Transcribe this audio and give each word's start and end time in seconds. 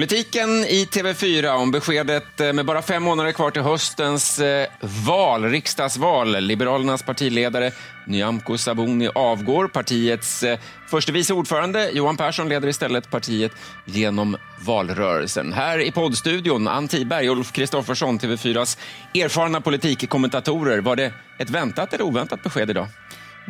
Politiken 0.00 0.50
i 0.50 0.84
TV4 0.84 1.48
om 1.48 1.70
beskedet 1.70 2.40
eh, 2.40 2.52
med 2.52 2.66
bara 2.66 2.82
fem 2.82 3.02
månader 3.02 3.32
kvar 3.32 3.50
till 3.50 3.62
höstens 3.62 4.38
eh, 4.38 4.68
val, 5.06 5.44
riksdagsval. 5.44 6.40
Liberalernas 6.40 7.02
partiledare 7.02 7.72
Nyamko 8.06 8.58
Sabuni 8.58 9.08
avgår. 9.14 9.68
Partiets 9.68 10.42
eh, 10.42 10.58
förste 10.90 11.12
vice 11.12 11.34
ordförande 11.34 11.90
Johan 11.90 12.16
Persson 12.16 12.48
leder 12.48 12.68
istället 12.68 13.10
partiet 13.10 13.52
genom 13.84 14.36
valrörelsen. 14.60 15.52
Här 15.52 15.78
i 15.78 15.92
poddstudion 15.92 16.68
Ann 16.68 16.88
Tiberg 16.88 17.30
och 17.30 17.36
Ulf 17.36 17.52
Kristoffersson, 17.52 18.18
TV4s 18.18 18.78
erfarna 19.14 19.60
politikkommentatorer. 19.60 20.78
Var 20.78 20.96
det 20.96 21.12
ett 21.38 21.50
väntat 21.50 21.92
eller 21.92 22.04
oväntat 22.04 22.42
besked 22.42 22.70
idag? 22.70 22.86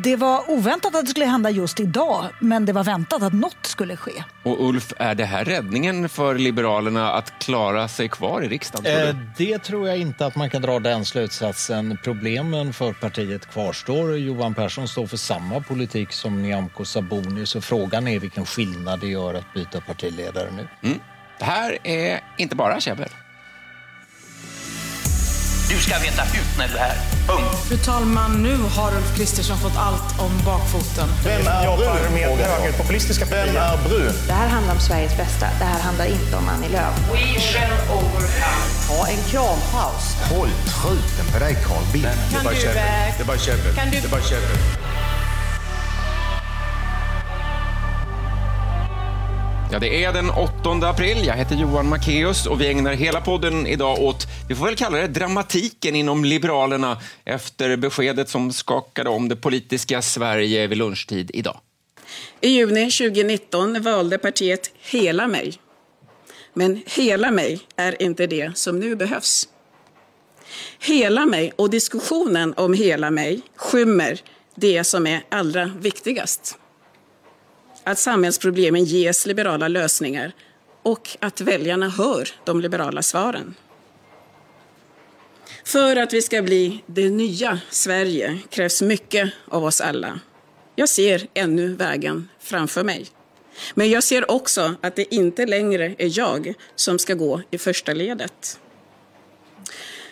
Det 0.03 0.15
var 0.15 0.49
oväntat 0.49 0.95
att 0.95 1.05
det 1.05 1.11
skulle 1.11 1.25
hända 1.25 1.49
just 1.49 1.79
idag, 1.79 2.29
men 2.39 2.65
det 2.65 2.73
var 2.73 2.83
väntat 2.83 3.23
att 3.23 3.33
något 3.33 3.65
skulle 3.65 3.97
ske. 3.97 4.23
Och 4.43 4.69
Ulf, 4.69 4.93
är 4.97 5.15
det 5.15 5.25
här 5.25 5.45
räddningen 5.45 6.09
för 6.09 6.35
Liberalerna 6.35 7.11
att 7.11 7.33
klara 7.39 7.87
sig 7.87 8.09
kvar 8.09 8.41
i 8.43 8.47
riksdagen? 8.47 9.07
Eh, 9.07 9.15
det 9.37 9.59
tror 9.59 9.87
jag 9.87 9.97
inte 9.97 10.25
att 10.25 10.35
man 10.35 10.49
kan 10.49 10.61
dra 10.61 10.79
den 10.79 11.05
slutsatsen. 11.05 11.97
Problemen 12.03 12.73
för 12.73 12.93
partiet 12.93 13.51
kvarstår. 13.51 14.17
Johan 14.17 14.53
Persson 14.53 14.87
står 14.87 15.07
för 15.07 15.17
samma 15.17 15.59
politik 15.59 16.13
som 16.13 16.41
Nyamko 16.41 16.85
Sabuni, 16.85 17.45
så 17.45 17.61
frågan 17.61 18.07
är 18.07 18.19
vilken 18.19 18.45
skillnad 18.45 18.99
det 18.99 19.07
gör 19.07 19.33
att 19.33 19.53
byta 19.53 19.81
partiledare 19.81 20.51
nu. 20.51 20.67
Mm. 20.83 20.99
Det 21.39 21.45
här 21.45 21.77
är 21.83 22.19
inte 22.37 22.55
bara 22.55 22.79
käbbel. 22.79 23.09
Du 25.69 25.77
ska 25.77 25.99
veta 25.99 26.23
ut 26.23 26.57
när 26.57 26.67
du 26.67 26.73
är 26.73 26.79
här. 26.79 27.20
Punkt. 27.31 27.67
Fru 27.67 27.77
talman, 27.77 28.43
nu 28.43 28.57
har 28.75 28.91
Ulf 28.97 29.15
Kristersson 29.17 29.57
fått 29.57 29.77
allt 29.77 30.19
om 30.19 30.31
bakfoten. 30.45 31.09
Vem 31.23 31.47
är 31.47 31.65
jobbar 31.65 32.09
med 32.13 32.47
högerpopulistiska 32.47 33.25
partier? 33.25 33.45
Vem 33.45 33.55
är 33.55 33.89
brun? 33.89 34.13
Det 34.27 34.33
här 34.33 34.47
handlar 34.47 34.73
om 34.73 34.79
Sveriges 34.79 35.17
bästa. 35.17 35.45
Det 35.59 35.65
här 35.65 35.79
handlar 35.79 36.05
inte 36.05 36.35
om 36.35 36.49
Annie 36.49 36.69
Lööf. 36.69 36.95
We 37.11 37.39
shall 37.39 37.97
overcome. 37.97 38.63
Ha 38.89 39.07
en 39.07 39.21
krampaus. 39.31 40.05
Håll 40.31 40.49
truten 40.49 41.25
på 41.33 41.39
dig, 41.39 41.57
Carl 41.67 41.83
Bildt. 41.93 42.07
Det 42.31 42.37
är 42.37 42.43
bara 42.43 42.53
käbbel. 42.53 42.75
Det 43.17 43.23
är 43.23 43.27
bara 43.27 43.37
käbbel. 43.37 43.75
Det 43.91 43.97
är 44.07 44.11
bara 44.11 44.21
käbbel. 44.21 44.57
Ja, 49.73 49.79
det 49.79 50.03
är 50.03 50.13
den 50.13 50.29
8 50.29 50.89
april. 50.89 51.25
Jag 51.25 51.33
heter 51.33 51.55
Johan 51.55 51.93
Macéus 51.93 52.47
och 52.47 52.61
vi 52.61 52.67
ägnar 52.67 52.93
hela 52.93 53.21
podden 53.21 53.67
idag 53.67 53.99
åt, 53.99 54.27
vi 54.49 54.55
får 54.55 54.65
väl 54.65 54.75
kalla 54.75 54.97
det 54.97 55.07
dramatiken 55.07 55.95
inom 55.95 56.25
Liberalerna 56.25 57.01
efter 57.25 57.77
beskedet 57.77 58.29
som 58.29 58.53
skakade 58.53 59.09
om 59.09 59.29
det 59.29 59.35
politiska 59.35 60.01
Sverige 60.01 60.67
vid 60.67 60.77
lunchtid 60.77 61.31
idag. 61.33 61.59
I 62.41 62.49
juni 62.49 62.91
2019 62.91 63.81
valde 63.81 64.17
partiet 64.17 64.71
Hela 64.91 65.27
mig. 65.27 65.53
Men 66.53 66.83
Hela 66.85 67.31
mig 67.31 67.59
är 67.75 68.01
inte 68.01 68.27
det 68.27 68.57
som 68.57 68.79
nu 68.79 68.95
behövs. 68.95 69.47
Hela 70.79 71.25
mig 71.25 71.53
och 71.55 71.69
diskussionen 71.69 72.53
om 72.57 72.73
Hela 72.73 73.11
mig 73.11 73.41
skymmer 73.55 74.21
det 74.55 74.83
som 74.83 75.07
är 75.07 75.23
allra 75.29 75.65
viktigast 75.65 76.57
att 77.83 77.99
samhällsproblemen 77.99 78.83
ges 78.83 79.25
liberala 79.25 79.67
lösningar 79.67 80.31
och 80.83 81.09
att 81.19 81.41
väljarna 81.41 81.89
hör 81.89 82.29
de 82.43 82.61
liberala 82.61 83.01
svaren. 83.01 83.55
För 85.63 85.95
att 85.95 86.13
vi 86.13 86.21
ska 86.21 86.41
bli 86.41 86.83
det 86.85 87.09
nya 87.09 87.59
Sverige 87.69 88.37
krävs 88.49 88.81
mycket 88.81 89.33
av 89.47 89.63
oss 89.63 89.81
alla. 89.81 90.19
Jag 90.75 90.89
ser 90.89 91.27
ännu 91.33 91.75
vägen 91.75 92.29
framför 92.39 92.83
mig. 92.83 93.05
Men 93.73 93.89
jag 93.89 94.03
ser 94.03 94.31
också 94.31 94.75
att 94.81 94.95
det 94.95 95.15
inte 95.15 95.45
längre 95.45 95.95
är 95.97 96.19
jag 96.19 96.53
som 96.75 96.99
ska 96.99 97.13
gå 97.13 97.41
i 97.51 97.57
första 97.57 97.93
ledet. 97.93 98.59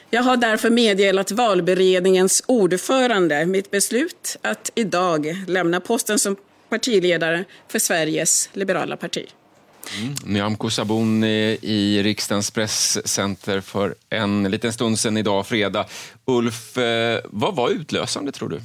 Jag 0.09 0.23
har 0.23 0.38
därför 0.38 0.70
meddelat 0.70 1.31
valberedningens 1.31 2.44
ordförande 2.45 3.45
mitt 3.45 3.72
beslut 3.72 4.38
att 4.41 4.72
idag 4.75 5.35
lämna 5.47 5.79
posten 5.79 6.19
som 6.19 6.35
partiledare 6.69 7.46
för 7.68 7.80
Sveriges 7.80 8.50
liberala 8.53 8.97
parti. 8.97 9.25
Mm. 9.97 10.16
Nyamko 10.25 10.69
Sabuni 10.69 11.57
i 11.62 12.03
riksdagens 12.03 12.52
presscenter 12.52 13.62
för 13.62 13.96
en 14.09 14.44
liten 14.44 14.74
stund 14.74 15.00
sedan 15.00 15.18
idag, 15.18 15.47
fredag. 15.47 15.85
Ulf, 16.25 16.78
eh, 16.78 17.19
vad 17.25 17.56
var 17.56 17.69
utlösande 17.69 18.31
tror 18.31 18.50
du? 18.50 18.62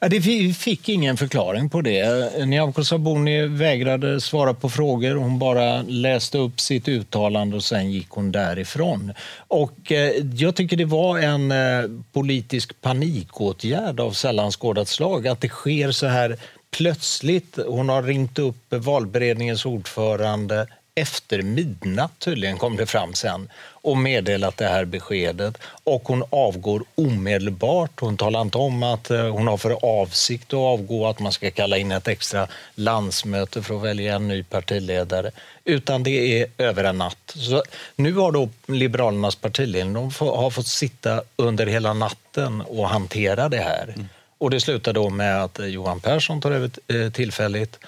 Ja, 0.00 0.08
det, 0.08 0.18
vi 0.18 0.54
fick 0.54 0.88
ingen 0.88 1.16
förklaring 1.16 1.70
på 1.70 1.80
det. 1.80 2.46
Nyamko 2.46 2.84
Sabuni 2.84 3.46
vägrade 3.46 4.20
svara 4.20 4.54
på 4.54 4.70
frågor. 4.70 5.14
Hon 5.14 5.38
bara 5.38 5.82
läste 5.82 6.38
upp 6.38 6.60
sitt 6.60 6.88
uttalande 6.88 7.56
och 7.56 7.64
sen 7.64 7.90
gick 7.90 8.08
hon 8.10 8.32
därifrån. 8.32 9.12
Och, 9.48 9.92
eh, 9.92 10.12
jag 10.34 10.54
tycker 10.54 10.76
det 10.76 10.84
var 10.84 11.18
en 11.18 11.52
eh, 11.52 11.90
politisk 12.12 12.80
panikåtgärd 12.80 14.00
av 14.00 14.12
sällan 14.12 14.50
skådat 14.50 14.88
slag 14.88 15.28
att 15.28 15.40
det 15.40 15.48
sker 15.48 15.90
så 15.90 16.06
här 16.06 16.36
plötsligt, 16.76 17.58
hon 17.66 17.88
har 17.88 18.02
ringt 18.02 18.38
upp 18.38 18.64
valberedningens 18.68 19.66
ordförande 19.66 20.66
efter 20.94 21.42
midnatt 21.42 22.18
tydligen 22.18 22.58
kom 22.58 22.76
det 22.76 22.86
fram 22.86 23.14
sen 23.14 23.48
och 23.58 23.96
meddelat 23.96 24.56
det 24.56 24.66
här 24.66 24.84
beskedet 24.84 25.58
och 25.84 26.02
hon 26.08 26.24
avgår 26.30 26.84
omedelbart. 26.94 28.00
Hon 28.00 28.16
talar 28.16 28.40
inte 28.40 28.58
om 28.58 28.82
att 28.82 29.10
eh, 29.10 29.28
hon 29.28 29.46
har 29.46 29.56
för 29.56 30.00
avsikt 30.00 30.52
att 30.52 30.58
avgå, 30.58 31.06
att 31.06 31.20
man 31.20 31.32
ska 31.32 31.50
kalla 31.50 31.78
in 31.78 31.92
ett 31.92 32.08
extra 32.08 32.48
landsmöte 32.74 33.62
för 33.62 33.76
att 33.76 33.82
välja 33.82 34.14
en 34.14 34.28
ny 34.28 34.42
partiledare, 34.42 35.30
utan 35.64 36.02
det 36.02 36.40
är 36.40 36.46
över 36.58 36.84
en 36.84 36.98
natt. 36.98 37.32
Så 37.34 37.62
nu 37.96 38.12
har 38.12 38.32
då 38.32 38.48
Liberalernas 38.66 39.36
partiledning 39.36 39.94
de 39.94 40.26
har 40.26 40.50
fått 40.50 40.66
sitta 40.66 41.22
under 41.36 41.66
hela 41.66 41.92
natten 41.92 42.60
och 42.60 42.88
hantera 42.88 43.48
det 43.48 43.62
här. 43.62 43.92
Mm. 43.96 44.08
Och 44.42 44.50
det 44.50 44.60
slutar 44.60 44.92
då 44.92 45.10
med 45.10 45.44
att 45.44 45.58
eh, 45.58 45.66
Johan 45.66 46.00
Persson 46.00 46.40
tar 46.40 46.50
över 46.50 46.70
eh, 46.88 47.10
tillfälligt 47.10 47.78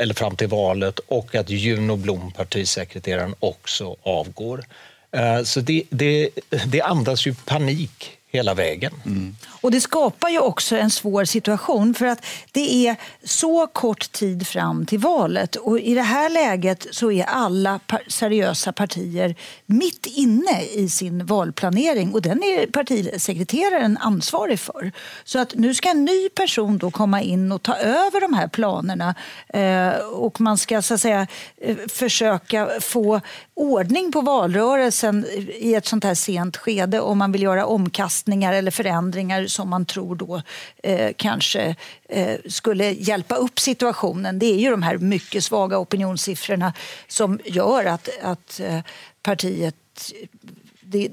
eller 0.00 0.14
fram 0.14 0.36
till 0.36 0.48
valet 0.48 0.98
och 0.98 1.34
att 1.34 1.50
Juno 1.50 1.96
Blom, 1.96 2.32
partisekreteraren, 2.32 3.34
också 3.40 3.96
avgår. 4.02 4.64
Eh, 5.12 5.42
så 5.42 5.60
det, 5.60 5.82
det, 5.90 6.30
det 6.66 6.80
andas 6.80 7.26
ju 7.26 7.34
panik 7.34 8.17
hela 8.30 8.54
vägen. 8.54 8.92
Mm. 9.06 9.36
Och 9.60 9.70
Det 9.70 9.80
skapar 9.80 10.28
ju 10.28 10.38
också 10.38 10.76
en 10.76 10.90
svår 10.90 11.24
situation 11.24 11.94
för 11.94 12.06
att 12.06 12.26
det 12.52 12.86
är 12.86 12.96
så 13.24 13.66
kort 13.66 14.12
tid 14.12 14.46
fram 14.46 14.86
till 14.86 14.98
valet 14.98 15.56
och 15.56 15.80
i 15.80 15.94
det 15.94 16.02
här 16.02 16.30
läget 16.30 16.86
så 16.90 17.12
är 17.12 17.24
alla 17.24 17.80
seriösa 18.08 18.72
partier 18.72 19.34
mitt 19.66 20.06
inne 20.06 20.62
i 20.62 20.88
sin 20.88 21.26
valplanering 21.26 22.14
och 22.14 22.22
den 22.22 22.42
är 22.42 22.66
partisekreteraren 22.66 23.98
ansvarig 23.98 24.60
för. 24.60 24.92
Så 25.24 25.38
att 25.38 25.54
nu 25.54 25.74
ska 25.74 25.90
en 25.90 26.04
ny 26.04 26.28
person 26.28 26.78
då 26.78 26.90
komma 26.90 27.22
in 27.22 27.52
och 27.52 27.62
ta 27.62 27.76
över 27.76 28.20
de 28.20 28.34
här 28.34 28.48
planerna 28.48 29.14
eh, 29.48 29.90
och 29.98 30.40
man 30.40 30.58
ska 30.58 30.82
så 30.82 30.94
att 30.94 31.00
säga 31.00 31.26
eh, 31.56 31.76
försöka 31.88 32.68
få 32.80 33.20
ordning 33.58 34.12
på 34.12 34.20
valrörelsen 34.20 35.26
i 35.58 35.74
ett 35.74 35.86
sånt 35.86 36.04
här 36.04 36.14
sent 36.14 36.56
skede 36.56 37.00
om 37.00 37.18
man 37.18 37.32
vill 37.32 37.42
göra 37.42 37.66
omkastningar 37.66 38.52
eller 38.52 38.70
förändringar 38.70 39.46
som 39.46 39.68
man 39.68 39.86
tror 39.86 40.14
då 40.14 40.42
eh, 40.82 41.12
kanske 41.16 41.76
eh, 42.08 42.36
skulle 42.48 42.90
hjälpa 42.90 43.34
upp 43.34 43.60
situationen. 43.60 44.38
Det 44.38 44.46
är 44.46 44.58
ju 44.58 44.70
de 44.70 44.82
här 44.82 44.98
mycket 44.98 45.44
svaga 45.44 45.78
opinionssiffrorna 45.78 46.72
som 47.08 47.40
gör 47.44 47.84
att, 47.84 48.08
att 48.22 48.60
eh, 48.60 48.80
partiet 49.22 49.74
det, 50.90 51.08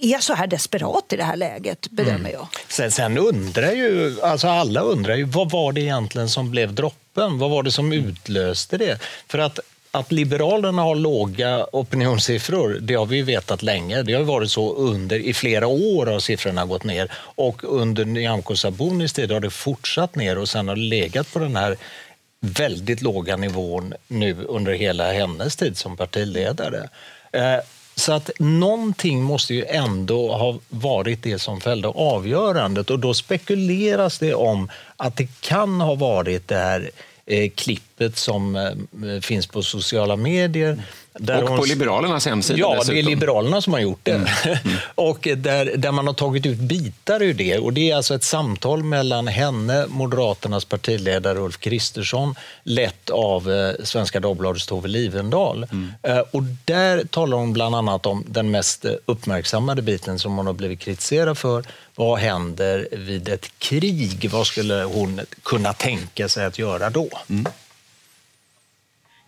är 0.00 0.18
så 0.18 0.34
här 0.34 0.46
desperat 0.46 1.12
i 1.12 1.16
det 1.16 1.24
här 1.24 1.36
läget, 1.36 1.90
bedömer 1.90 2.18
mm. 2.18 2.32
jag. 2.32 2.48
Sen, 2.68 2.90
sen, 2.90 3.18
undrar 3.18 3.72
ju, 3.72 4.20
alltså 4.22 4.48
alla 4.48 4.80
undrar 4.80 5.14
ju, 5.14 5.24
vad 5.24 5.50
var 5.50 5.72
det 5.72 5.80
egentligen 5.80 6.28
som 6.28 6.50
blev 6.50 6.74
droppen? 6.74 7.38
Vad 7.38 7.50
var 7.50 7.62
det 7.62 7.72
som 7.72 7.92
utlöste 7.92 8.78
det? 8.78 8.98
För 9.28 9.38
att 9.38 9.60
att 9.94 10.12
Liberalerna 10.12 10.82
har 10.82 10.94
låga 10.94 11.66
opinionssiffror, 11.72 12.78
det 12.80 12.94
har 12.94 13.06
vi 13.06 13.22
vetat 13.22 13.62
länge. 13.62 14.02
Det 14.02 14.12
har 14.12 14.22
varit 14.22 14.50
så 14.50 14.74
under, 14.74 15.18
i 15.18 15.34
flera 15.34 15.66
år 15.66 16.06
har 16.06 16.20
siffrorna 16.20 16.64
gått 16.64 16.84
ner 16.84 17.12
och 17.14 17.64
under 17.64 18.04
Nyamko 18.04 18.56
Sabunis 18.56 19.12
tid 19.12 19.32
har 19.32 19.40
det 19.40 19.50
fortsatt 19.50 20.16
ner 20.16 20.38
och 20.38 20.48
sen 20.48 20.68
har 20.68 20.76
det 20.76 20.82
legat 20.82 21.32
på 21.32 21.38
den 21.38 21.56
här 21.56 21.76
väldigt 22.40 23.02
låga 23.02 23.36
nivån 23.36 23.94
nu 24.08 24.44
under 24.48 24.72
hela 24.72 25.12
hennes 25.12 25.56
tid 25.56 25.76
som 25.76 25.96
partiledare. 25.96 26.88
Eh, 27.32 27.58
så 27.94 28.12
att 28.12 28.30
någonting 28.38 29.22
måste 29.22 29.54
ju 29.54 29.64
ändå 29.64 30.32
ha 30.32 30.58
varit 30.68 31.22
det 31.22 31.38
som 31.38 31.60
fällde 31.60 31.88
avgörandet 31.88 32.90
och 32.90 32.98
då 32.98 33.14
spekuleras 33.14 34.18
det 34.18 34.34
om 34.34 34.70
att 34.96 35.16
det 35.16 35.40
kan 35.40 35.80
ha 35.80 35.94
varit 35.94 36.48
det 36.48 36.56
här 36.56 36.90
eh, 37.26 37.50
klippet 37.50 37.93
klippet 37.96 38.18
som 38.18 38.56
eh, 38.56 39.20
finns 39.20 39.46
på 39.46 39.62
sociala 39.62 40.16
medier 40.16 40.82
Där 41.18 41.42
och 41.42 41.48
hon- 41.48 41.58
på 41.58 41.64
Liberalernas 41.64 42.26
hemsida 42.26 42.58
Ja, 42.58 42.74
dessutom. 42.74 42.94
det 42.94 43.00
är 43.00 43.02
Liberalerna 43.02 43.60
som 43.60 43.72
har 43.72 43.80
gjort 43.80 44.00
det. 44.02 44.12
Mm. 44.64 44.76
och 44.94 45.28
där, 45.36 45.76
där 45.76 45.92
man 45.92 46.06
har 46.06 46.14
tagit 46.14 46.46
ut 46.46 46.58
bitar 46.58 47.22
ur 47.22 47.34
det. 47.34 47.58
Och 47.58 47.72
Det 47.72 47.90
är 47.90 47.96
alltså 47.96 48.14
ett 48.14 48.22
samtal 48.24 48.82
mellan 48.82 49.28
henne, 49.28 49.86
Moderaternas 49.88 50.64
partiledare 50.64 51.38
Ulf 51.38 51.58
Kristersson, 51.58 52.34
lett 52.62 53.10
av 53.10 53.52
eh, 53.52 53.84
Svenska 53.84 54.20
Dagbladets 54.20 54.66
Tove 54.66 54.88
Livendal. 54.88 55.66
Mm. 55.72 55.92
Eh, 56.02 56.18
och 56.18 56.42
där 56.64 57.04
talar 57.04 57.36
hon 57.36 57.52
bland 57.52 57.74
annat 57.74 58.06
om 58.06 58.24
den 58.28 58.50
mest 58.50 58.84
eh, 58.84 58.92
uppmärksammade 59.06 59.82
biten 59.82 60.18
som 60.18 60.36
hon 60.36 60.46
har 60.46 60.52
blivit 60.54 60.80
kritiserad 60.80 61.38
för. 61.38 61.64
Vad 61.96 62.18
händer 62.18 62.88
vid 62.92 63.28
ett 63.28 63.58
krig? 63.58 64.28
Vad 64.32 64.46
skulle 64.46 64.74
hon 64.84 65.20
kunna 65.42 65.72
tänka 65.72 66.28
sig 66.28 66.44
att 66.44 66.58
göra 66.58 66.90
då? 66.90 67.08
Mm. 67.30 67.46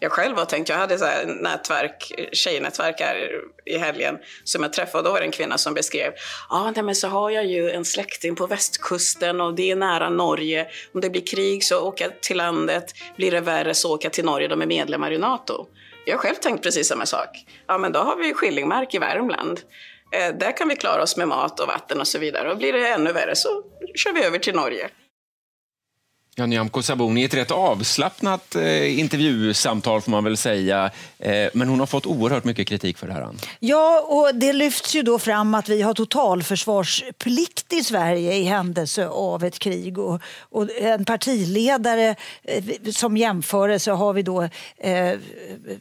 Jag 0.07 0.13
själv 0.13 0.37
har 0.37 0.45
tänkt, 0.45 0.69
jag 0.69 0.77
hade 0.77 0.99
så 0.99 1.05
här 1.05 1.27
nätverk, 1.27 2.13
tjejnätverk 2.33 3.01
här 3.01 3.43
i 3.65 3.79
helgen 3.79 4.19
som 4.45 4.63
jag 4.63 4.73
träffade. 4.73 5.09
Då 5.09 5.13
var 5.13 5.21
det 5.21 5.27
en 5.27 5.31
kvinna 5.31 5.59
som 5.59 5.75
beskrev, 5.75 6.13
ja 6.49 6.73
ah, 6.77 6.83
men 6.83 6.95
så 6.95 7.09
har 7.09 7.31
jag 7.31 7.47
ju 7.47 7.71
en 7.71 7.85
släkting 7.85 8.37
på 8.37 8.47
västkusten 8.47 9.41
och 9.41 9.55
det 9.55 9.71
är 9.71 9.77
nära 9.77 10.11
Norge. 10.11 10.67
Om 10.95 11.01
det 11.01 11.11
blir 11.11 11.27
krig 11.27 11.65
så 11.65 11.81
åker 11.81 12.05
jag 12.05 12.21
till 12.21 12.37
landet, 12.37 12.93
blir 13.17 13.31
det 13.31 13.41
värre 13.41 13.75
så 13.75 13.95
åker 13.95 14.07
jag 14.07 14.13
till 14.13 14.25
Norge, 14.25 14.49
de 14.49 14.63
är 14.63 14.67
medlemmar 14.67 15.13
i 15.13 15.19
NATO. 15.19 15.67
Jag 16.05 16.15
har 16.15 16.19
själv 16.19 16.35
tänkt 16.35 16.63
precis 16.63 16.89
samma 16.89 17.07
sak. 17.07 17.47
Ja 17.67 17.79
men 17.79 17.93
då 17.93 18.01
har 18.01 18.17
vi 18.17 18.35
Skillingmark 18.35 18.95
i 18.95 18.99
Värmland. 18.99 19.61
Eh, 20.13 20.35
där 20.35 20.57
kan 20.57 20.69
vi 20.69 20.77
klara 20.77 21.03
oss 21.03 21.17
med 21.17 21.29
mat 21.29 21.61
och 21.61 21.69
vatten 21.69 22.01
och 22.01 22.09
så 22.09 22.19
vidare. 22.19 22.51
Och 22.51 22.59
blir 22.59 22.73
det 22.73 22.89
ännu 22.89 23.13
värre 23.13 23.37
så 23.37 23.63
kör 23.95 24.13
vi 24.13 24.25
över 24.25 24.39
till 24.39 24.55
Norge. 24.55 24.89
Ja, 26.39 26.47
Nyamko 26.47 26.83
Sabuni, 26.83 27.25
ett 27.25 27.35
rätt 27.35 27.51
avslappnat 27.51 28.55
eh, 28.55 28.99
intervjusamtal 29.01 30.01
får 30.01 30.11
man 30.11 30.25
väl 30.25 30.37
säga. 30.37 30.91
Eh, 31.19 31.49
men 31.55 31.69
hon 31.69 31.81
har 31.81 31.87
fått 31.87 32.07
oerhört 32.07 32.45
mycket 32.45 32.69
kritik 32.69 32.99
för 32.99 33.07
det 33.07 33.13
här. 33.13 33.23
Ann. 33.23 33.39
Ja, 33.61 34.01
och 34.01 34.35
det 34.35 34.53
lyfts 34.53 34.95
ju 34.95 35.03
då 35.03 35.19
fram 35.19 35.55
att 35.55 35.69
vi 35.69 35.83
har 35.83 35.95
totalförsvarsplikt 35.95 37.73
i 37.73 37.85
Sverige 37.85 38.35
i 38.35 38.45
händelse 38.45 39.09
av 39.09 39.45
ett 39.45 39.59
krig. 39.59 39.99
Och, 39.99 40.21
och 40.41 40.71
en 40.81 41.05
partiledare 41.05 42.15
eh, 42.43 42.65
som 42.93 43.17
jämförelse 43.17 43.91
har 43.91 44.13
vi 44.13 44.23
då 44.23 44.43
eh, 44.77 45.19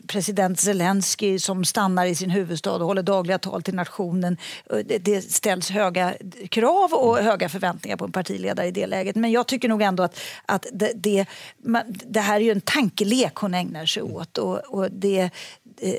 president 0.07 0.59
Zelensky 0.59 1.39
som 1.39 1.65
stannar 1.65 2.05
i 2.05 2.15
sin 2.15 2.29
huvudstad 2.29 2.75
och 2.75 2.85
håller 2.85 3.03
dagliga 3.03 3.37
tal 3.37 3.63
till 3.63 3.75
nationen. 3.75 4.37
Det, 4.85 4.97
det 4.97 5.21
ställs 5.21 5.69
höga 5.69 6.13
krav 6.49 6.93
och 6.93 7.17
höga 7.17 7.49
förväntningar 7.49 7.97
på 7.97 8.05
en 8.05 8.11
partiledare 8.11 8.67
i 8.67 8.71
det 8.71 8.87
läget. 8.87 9.15
Men 9.15 9.31
jag 9.31 9.47
tycker 9.47 9.69
nog 9.69 9.81
ändå 9.81 10.03
att, 10.03 10.19
att 10.47 10.65
det, 10.73 10.91
det, 10.95 11.25
man, 11.63 11.83
det 11.87 12.19
här 12.19 12.35
är 12.35 12.39
ju 12.39 12.51
en 12.51 12.61
tankelek 12.61 13.35
hon 13.35 13.53
ägnar 13.53 13.85
sig 13.85 14.03
åt. 14.03 14.37
Och, 14.37 14.57
och 14.57 14.91
det, 14.91 15.29
eh, 15.81 15.93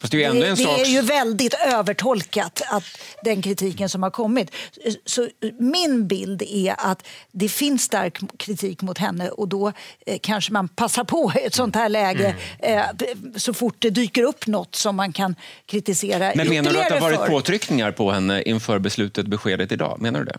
Fast 0.00 0.12
det 0.12 0.24
är 0.24 0.34
ju 0.34 0.40
det, 0.40 0.50
det 0.50 0.56
sak... 0.56 0.80
är 0.80 0.84
ju 0.84 1.00
väldigt 1.00 1.54
övertolkat, 1.54 2.62
att 2.70 2.84
den 3.24 3.42
kritiken 3.42 3.88
som 3.88 4.02
har 4.02 4.10
kommit. 4.10 4.50
Så 5.04 5.28
min 5.58 6.06
bild 6.08 6.42
är 6.42 6.74
att 6.78 7.06
det 7.32 7.48
finns 7.48 7.82
stark 7.82 8.38
kritik 8.38 8.82
mot 8.82 8.98
henne 8.98 9.28
och 9.28 9.48
då 9.48 9.72
eh, 10.06 10.18
kanske 10.22 10.52
man 10.52 10.68
passar 10.68 11.04
på 11.04 11.32
ett 11.34 11.54
sånt 11.54 11.74
här 11.74 11.88
läge 11.88 12.34
Mm. 12.62 12.78
eh, 12.78 13.06
så 13.36 13.54
fort 13.54 13.76
det 13.78 13.90
dyker 13.90 14.22
upp 14.22 14.46
något 14.46 14.74
som 14.74 14.96
man 14.96 15.12
kan 15.12 15.34
kritisera 15.66 16.32
Men 16.34 16.48
menar 16.48 16.72
du 16.72 16.80
att 16.80 16.88
det 16.88 16.94
har 16.94 17.00
varit 17.00 17.18
för. 17.18 17.26
påtryckningar 17.26 17.92
på 17.92 18.12
henne 18.12 18.42
inför 18.42 18.78
beslutet, 18.78 19.26
beskedet 19.26 19.72
idag? 19.72 20.00
Menar 20.00 20.18
du 20.20 20.24
det? 20.26 20.38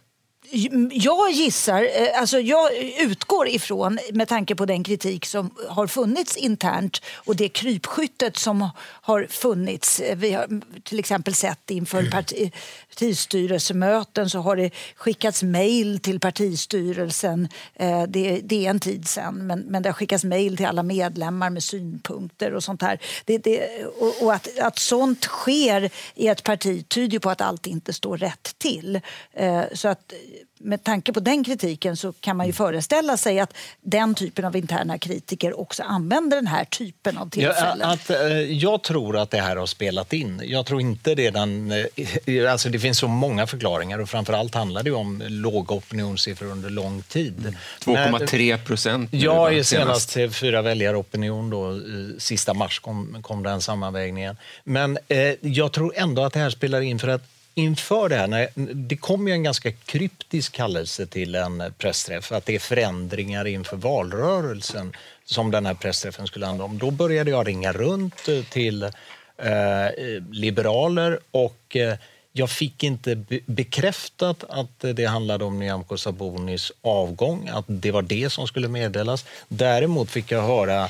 Jag 0.91 1.31
gissar, 1.31 1.83
eh, 1.83 2.19
alltså 2.19 2.39
jag 2.39 2.73
utgår 2.99 3.47
ifrån, 3.47 3.99
med 4.13 4.27
tanke 4.27 4.55
på 4.55 4.65
den 4.65 4.83
kritik 4.83 5.25
som 5.25 5.49
har 5.69 5.87
funnits 5.87 6.37
internt 6.37 7.01
och 7.15 7.35
det 7.35 7.49
krypskyttet 7.49 8.37
som 8.37 8.69
har 9.01 9.27
funnits. 9.29 9.99
eh, 9.99 10.17
Vi 10.17 10.31
har 10.31 10.61
till 10.83 10.99
exempel 10.99 11.33
sett 11.33 11.71
inför 11.71 12.11
parti, 12.11 12.51
partistyrelsemöten 12.91 14.29
så 14.29 14.39
har 14.39 14.55
det 14.55 14.71
skickats 14.95 15.43
mejl 15.43 15.99
till 15.99 16.19
partistyrelsen. 16.19 17.47
Eh, 17.75 18.03
det, 18.03 18.41
det 18.43 18.65
är 18.65 18.69
en 18.69 18.79
tid 18.79 19.07
sen, 19.07 19.47
men, 19.47 19.59
men 19.59 19.83
det 19.83 19.89
har 19.89 19.93
skickats 19.93 20.23
mejl 20.23 20.57
till 20.57 20.65
alla 20.65 20.83
medlemmar 20.83 21.49
med 21.49 21.63
synpunkter 21.63 22.53
och 22.53 22.63
sånt 22.63 22.81
här. 22.81 22.99
Det, 23.25 23.37
det, 23.37 23.85
och 23.85 24.11
och 24.21 24.33
att, 24.33 24.59
att 24.59 24.79
sånt 24.79 25.23
sker 25.23 25.89
i 26.15 26.27
ett 26.27 26.43
parti 26.43 26.87
tyder 26.87 27.13
ju 27.13 27.19
på 27.19 27.29
att 27.29 27.41
allt 27.41 27.67
inte 27.67 27.93
står 27.93 28.17
rätt 28.17 28.55
till. 28.57 29.01
Eh, 29.33 29.63
så 29.73 29.87
att 29.87 30.13
med 30.63 30.83
tanke 30.83 31.13
på 31.13 31.19
den 31.19 31.43
kritiken 31.43 31.97
så 31.97 32.13
kan 32.13 32.37
man 32.37 32.47
ju 32.47 32.53
föreställa 32.53 33.17
sig 33.17 33.39
att 33.39 33.53
den 33.81 34.15
typen 34.15 34.45
av 34.45 34.55
interna 34.55 34.97
kritiker 34.97 35.59
också 35.59 35.83
använder 35.83 36.37
den 36.37 36.47
här 36.47 36.65
typen 36.65 37.17
av 37.17 37.29
tillfällen. 37.29 37.77
Ja, 37.81 37.93
att, 37.93 38.09
eh, 38.09 38.27
jag 38.37 38.83
tror 38.83 39.17
att 39.17 39.31
det 39.31 39.41
här 39.41 39.55
har 39.55 39.65
spelat 39.65 40.13
in. 40.13 40.41
Jag 40.43 40.65
tror 40.65 40.81
inte 40.81 41.15
redan... 41.15 41.71
eh, 41.71 42.51
Alltså 42.51 42.69
det 42.69 42.79
finns 42.79 42.97
så 42.97 43.07
många 43.07 43.47
förklaringar 43.47 43.99
och 43.99 44.09
framförallt 44.09 44.55
handlar 44.55 44.83
det 44.83 44.91
om 44.91 45.23
låga 45.27 45.75
opinionssiffror 45.75 46.51
under 46.51 46.69
lång 46.69 47.01
tid. 47.01 47.55
2,3 47.79 48.57
procent. 48.57 49.11
nu, 49.11 49.19
Ja, 49.19 49.51
i 49.51 49.63
senast 49.63 50.17
fyra 50.31 50.61
väljaropinion 50.61 51.49
då, 51.49 51.81
sista 52.19 52.53
mars 52.53 52.79
kom, 52.79 53.17
kom 53.21 53.43
den 53.43 53.61
sammanvägningen. 53.61 54.37
Men 54.63 54.97
eh, 55.07 55.33
jag 55.41 55.71
tror 55.71 55.93
ändå 55.95 56.23
att 56.23 56.33
det 56.33 56.39
här 56.39 56.49
spelar 56.49 56.81
in 56.81 56.99
för 56.99 57.07
att 57.07 57.23
inför 57.53 58.09
det 58.09 58.15
här, 58.15 58.27
när, 58.27 58.49
det 58.73 58.95
kom 58.97 59.27
ju 59.27 59.33
en 59.33 59.43
ganska 59.43 59.71
kryptisk 59.71 60.53
kallelse 60.53 61.05
till 61.05 61.35
en 61.35 61.73
pressträff, 61.77 62.31
att 62.31 62.45
det 62.45 62.55
är 62.55 62.59
förändringar 62.59 63.47
inför 63.47 63.77
valrörelsen 63.77 64.93
som 65.25 65.51
den 65.51 65.65
här 65.65 65.73
pressträffen 65.73 66.27
skulle 66.27 66.45
handla 66.45 66.63
om. 66.63 66.77
Då 66.77 66.91
började 66.91 67.31
jag 67.31 67.47
ringa 67.47 67.71
runt 67.73 68.27
eh, 68.27 68.43
till 68.43 68.83
eh, 68.83 69.87
liberaler 70.31 71.19
och 71.31 71.75
eh, 71.75 71.95
jag 72.33 72.49
fick 72.49 72.83
inte 72.83 73.15
be- 73.15 73.39
bekräftat 73.45 74.43
att 74.49 74.79
det 74.79 75.05
handlade 75.05 75.45
om 75.45 75.59
Nyamko 75.59 75.97
Sabunis 75.97 76.71
avgång, 76.81 77.49
att 77.53 77.65
det 77.67 77.91
var 77.91 78.01
det 78.01 78.29
som 78.29 78.47
skulle 78.47 78.67
meddelas. 78.67 79.25
Däremot 79.47 80.09
fick 80.11 80.31
jag 80.31 80.41
höra 80.41 80.89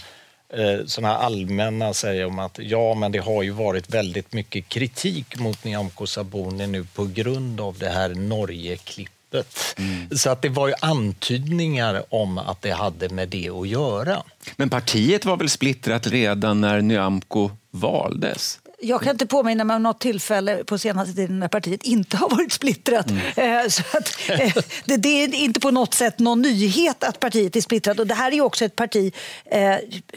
eh, 0.53 0.85
såna 0.85 1.17
allmänna 1.17 1.93
säga 1.93 2.27
om 2.27 2.39
att 2.39 2.59
ja, 2.61 2.93
men 2.93 3.11
det 3.11 3.19
har 3.19 3.43
ju 3.43 3.51
varit 3.51 3.93
väldigt 3.93 4.33
mycket 4.33 4.69
kritik 4.69 5.39
mot 5.39 5.63
Nyamko 5.63 6.07
Sabuni 6.07 6.67
nu 6.67 6.85
på 6.95 7.05
grund 7.05 7.61
av 7.61 7.77
det 7.77 7.89
här 7.89 8.09
Norge-klippet. 8.09 9.75
Så 10.11 10.29
att 10.29 10.41
det 10.41 10.49
var 10.49 10.67
ju 10.67 10.73
antydningar 10.81 12.03
om 12.09 12.37
att 12.37 12.61
det 12.61 12.71
hade 12.71 13.09
med 13.09 13.29
det 13.29 13.49
att 13.49 13.67
göra. 13.67 14.23
Men 14.55 14.69
partiet 14.69 15.25
var 15.25 15.37
väl 15.37 15.49
splittrat 15.49 16.07
redan 16.07 16.61
när 16.61 16.81
Nyamko 16.81 17.49
valdes? 17.71 18.59
Jag 18.83 19.01
kan 19.01 19.11
inte 19.11 19.25
påminna 19.25 19.63
mig 19.63 19.75
om 19.75 19.83
något 19.83 19.99
tillfälle 19.99 20.63
på 20.63 20.77
senaste 20.77 21.13
tiden 21.15 21.39
när 21.39 21.47
partiet 21.47 21.83
inte 21.83 22.17
har 22.17 22.29
varit 22.29 22.51
splittrat. 22.51 23.11
Eh, 23.35 23.67
Så 23.69 23.83
att, 23.97 24.29
eh, 24.29 24.53
det, 24.85 24.97
det 24.97 25.09
är 25.23 25.33
inte 25.35 25.59
på 25.59 25.71
något 25.71 25.93
sätt 25.93 26.19
någon 26.19 26.41
nyhet 26.41 27.03
att 27.03 27.19
partiet 27.19 27.55
är 27.55 27.61
splittrat. 27.61 27.99
Och 27.99 28.07
det 28.07 28.13
här 28.15 28.31
är 28.31 28.41
också 28.41 28.65
ett 28.65 28.75
parti, 28.75 29.13
eh, 29.45 29.75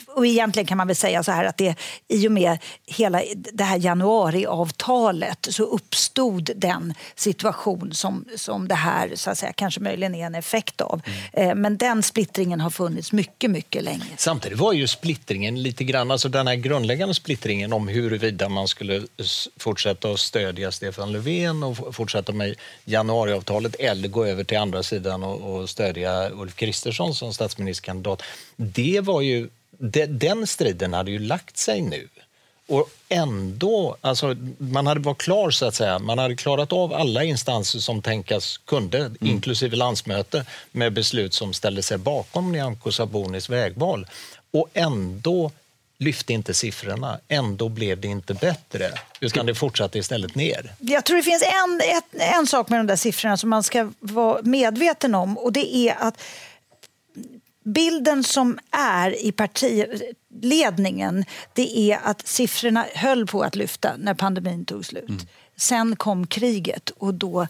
och 0.08 0.26
egentligen 0.26 0.66
kan 0.66 0.78
man 0.78 0.86
väl 0.86 0.96
säga 0.96 1.22
så 1.22 1.32
här 1.32 1.44
att 1.44 1.56
det, 1.56 1.74
i 2.08 2.28
och 2.28 2.32
med 2.32 2.58
hela 2.86 3.22
det 3.52 3.64
här 3.64 3.78
januariavtalet 3.78 5.48
så 5.50 5.62
uppstod 5.64 6.50
den 6.56 6.94
situation 7.14 7.94
som, 7.94 8.24
som 8.36 8.68
det 8.68 8.74
här 8.74 9.12
så 9.14 9.30
att 9.30 9.38
säga, 9.38 9.52
kanske 9.52 9.80
möjligen 9.80 10.14
är 10.14 10.26
en 10.26 10.34
effekt 10.34 10.80
av. 10.80 11.02
Eh, 11.32 11.54
Men 11.54 11.76
den 11.76 12.02
splittringen 12.02 12.60
har 12.60 12.70
funnits 12.70 13.12
mycket, 13.12 13.50
mycket 13.50 13.82
länge. 13.84 14.04
Samtidigt 14.16 14.58
var 14.58 14.72
ju 14.72 14.86
splittringen 14.86 15.62
lite 15.62 15.84
grann, 15.84 16.10
alltså 16.10 16.28
den 16.28 16.46
här 16.46 16.54
grundläggande 16.54 17.14
splittringen 17.14 17.72
om 17.72 17.88
huruvida 17.88 18.48
man 18.54 18.68
skulle 18.68 19.02
fortsätta 19.56 20.10
att 20.10 20.20
stödja 20.20 20.72
Stefan 20.72 21.12
Löfven 21.12 21.62
och 21.62 21.94
fortsätta 21.94 22.32
med 22.32 22.54
januariavtalet 22.84 23.74
eller 23.74 24.08
gå 24.08 24.24
över 24.24 24.44
till 24.44 24.58
andra 24.58 24.82
sidan 24.82 25.22
och, 25.22 25.54
och 25.54 25.70
stödja 25.70 26.30
Ulf 26.30 26.56
Kristersson 26.56 27.14
som 27.14 27.34
statsministerkandidat. 27.34 28.22
Det 28.56 29.00
var 29.00 29.20
ju, 29.20 29.48
de, 29.70 30.06
den 30.06 30.46
striden 30.46 30.92
hade 30.92 31.10
ju 31.10 31.18
lagt 31.18 31.56
sig 31.56 31.80
nu. 31.80 32.08
Och 32.66 32.90
ändå, 33.08 33.96
alltså 34.00 34.36
man 34.58 34.86
hade 34.86 35.00
varit 35.00 35.18
klar 35.18 35.50
så 35.50 35.66
att 35.66 35.74
säga, 35.74 35.98
man 35.98 36.18
hade 36.18 36.36
klarat 36.36 36.72
av 36.72 36.92
alla 36.92 37.24
instanser 37.24 37.78
som 37.78 38.02
tänkas 38.02 38.58
kunde, 38.58 39.10
inklusive 39.20 39.76
landsmöte, 39.76 40.46
med 40.72 40.92
beslut 40.92 41.34
som 41.34 41.52
ställde 41.52 41.82
sig 41.82 41.98
bakom 41.98 42.52
Nyamko 42.52 42.92
Sabunis 42.92 43.48
vägval. 43.48 44.06
Och 44.50 44.68
ändå 44.74 45.50
lyfte 46.04 46.32
inte 46.32 46.54
siffrorna, 46.54 47.18
ändå 47.28 47.68
blev 47.68 48.00
det 48.00 48.08
inte 48.08 48.34
bättre, 48.34 48.90
utan 49.20 49.46
det 49.46 49.54
fortsatte 49.54 49.98
istället 49.98 50.34
ner. 50.34 50.74
Jag 50.78 51.04
tror 51.04 51.16
det 51.16 51.22
finns 51.22 51.42
en, 51.42 51.80
ett, 51.96 52.38
en 52.38 52.46
sak 52.46 52.68
med 52.68 52.80
de 52.80 52.86
där 52.86 52.96
siffrorna 52.96 53.36
som 53.36 53.50
man 53.50 53.62
ska 53.62 53.92
vara 54.00 54.42
medveten 54.42 55.14
om 55.14 55.38
och 55.38 55.52
det 55.52 55.76
är 55.76 55.96
att 55.98 56.22
bilden 57.64 58.24
som 58.24 58.58
är 58.70 59.24
i 59.26 59.32
partiledningen 59.32 61.24
det 61.52 61.78
är 61.78 62.00
att 62.02 62.26
siffrorna 62.26 62.86
höll 62.94 63.26
på 63.26 63.42
att 63.42 63.56
lyfta 63.56 63.96
när 63.98 64.14
pandemin 64.14 64.64
tog 64.64 64.86
slut. 64.86 65.26
Sen 65.56 65.96
kom 65.96 66.26
kriget 66.26 66.90
och 66.90 67.14
då 67.14 67.46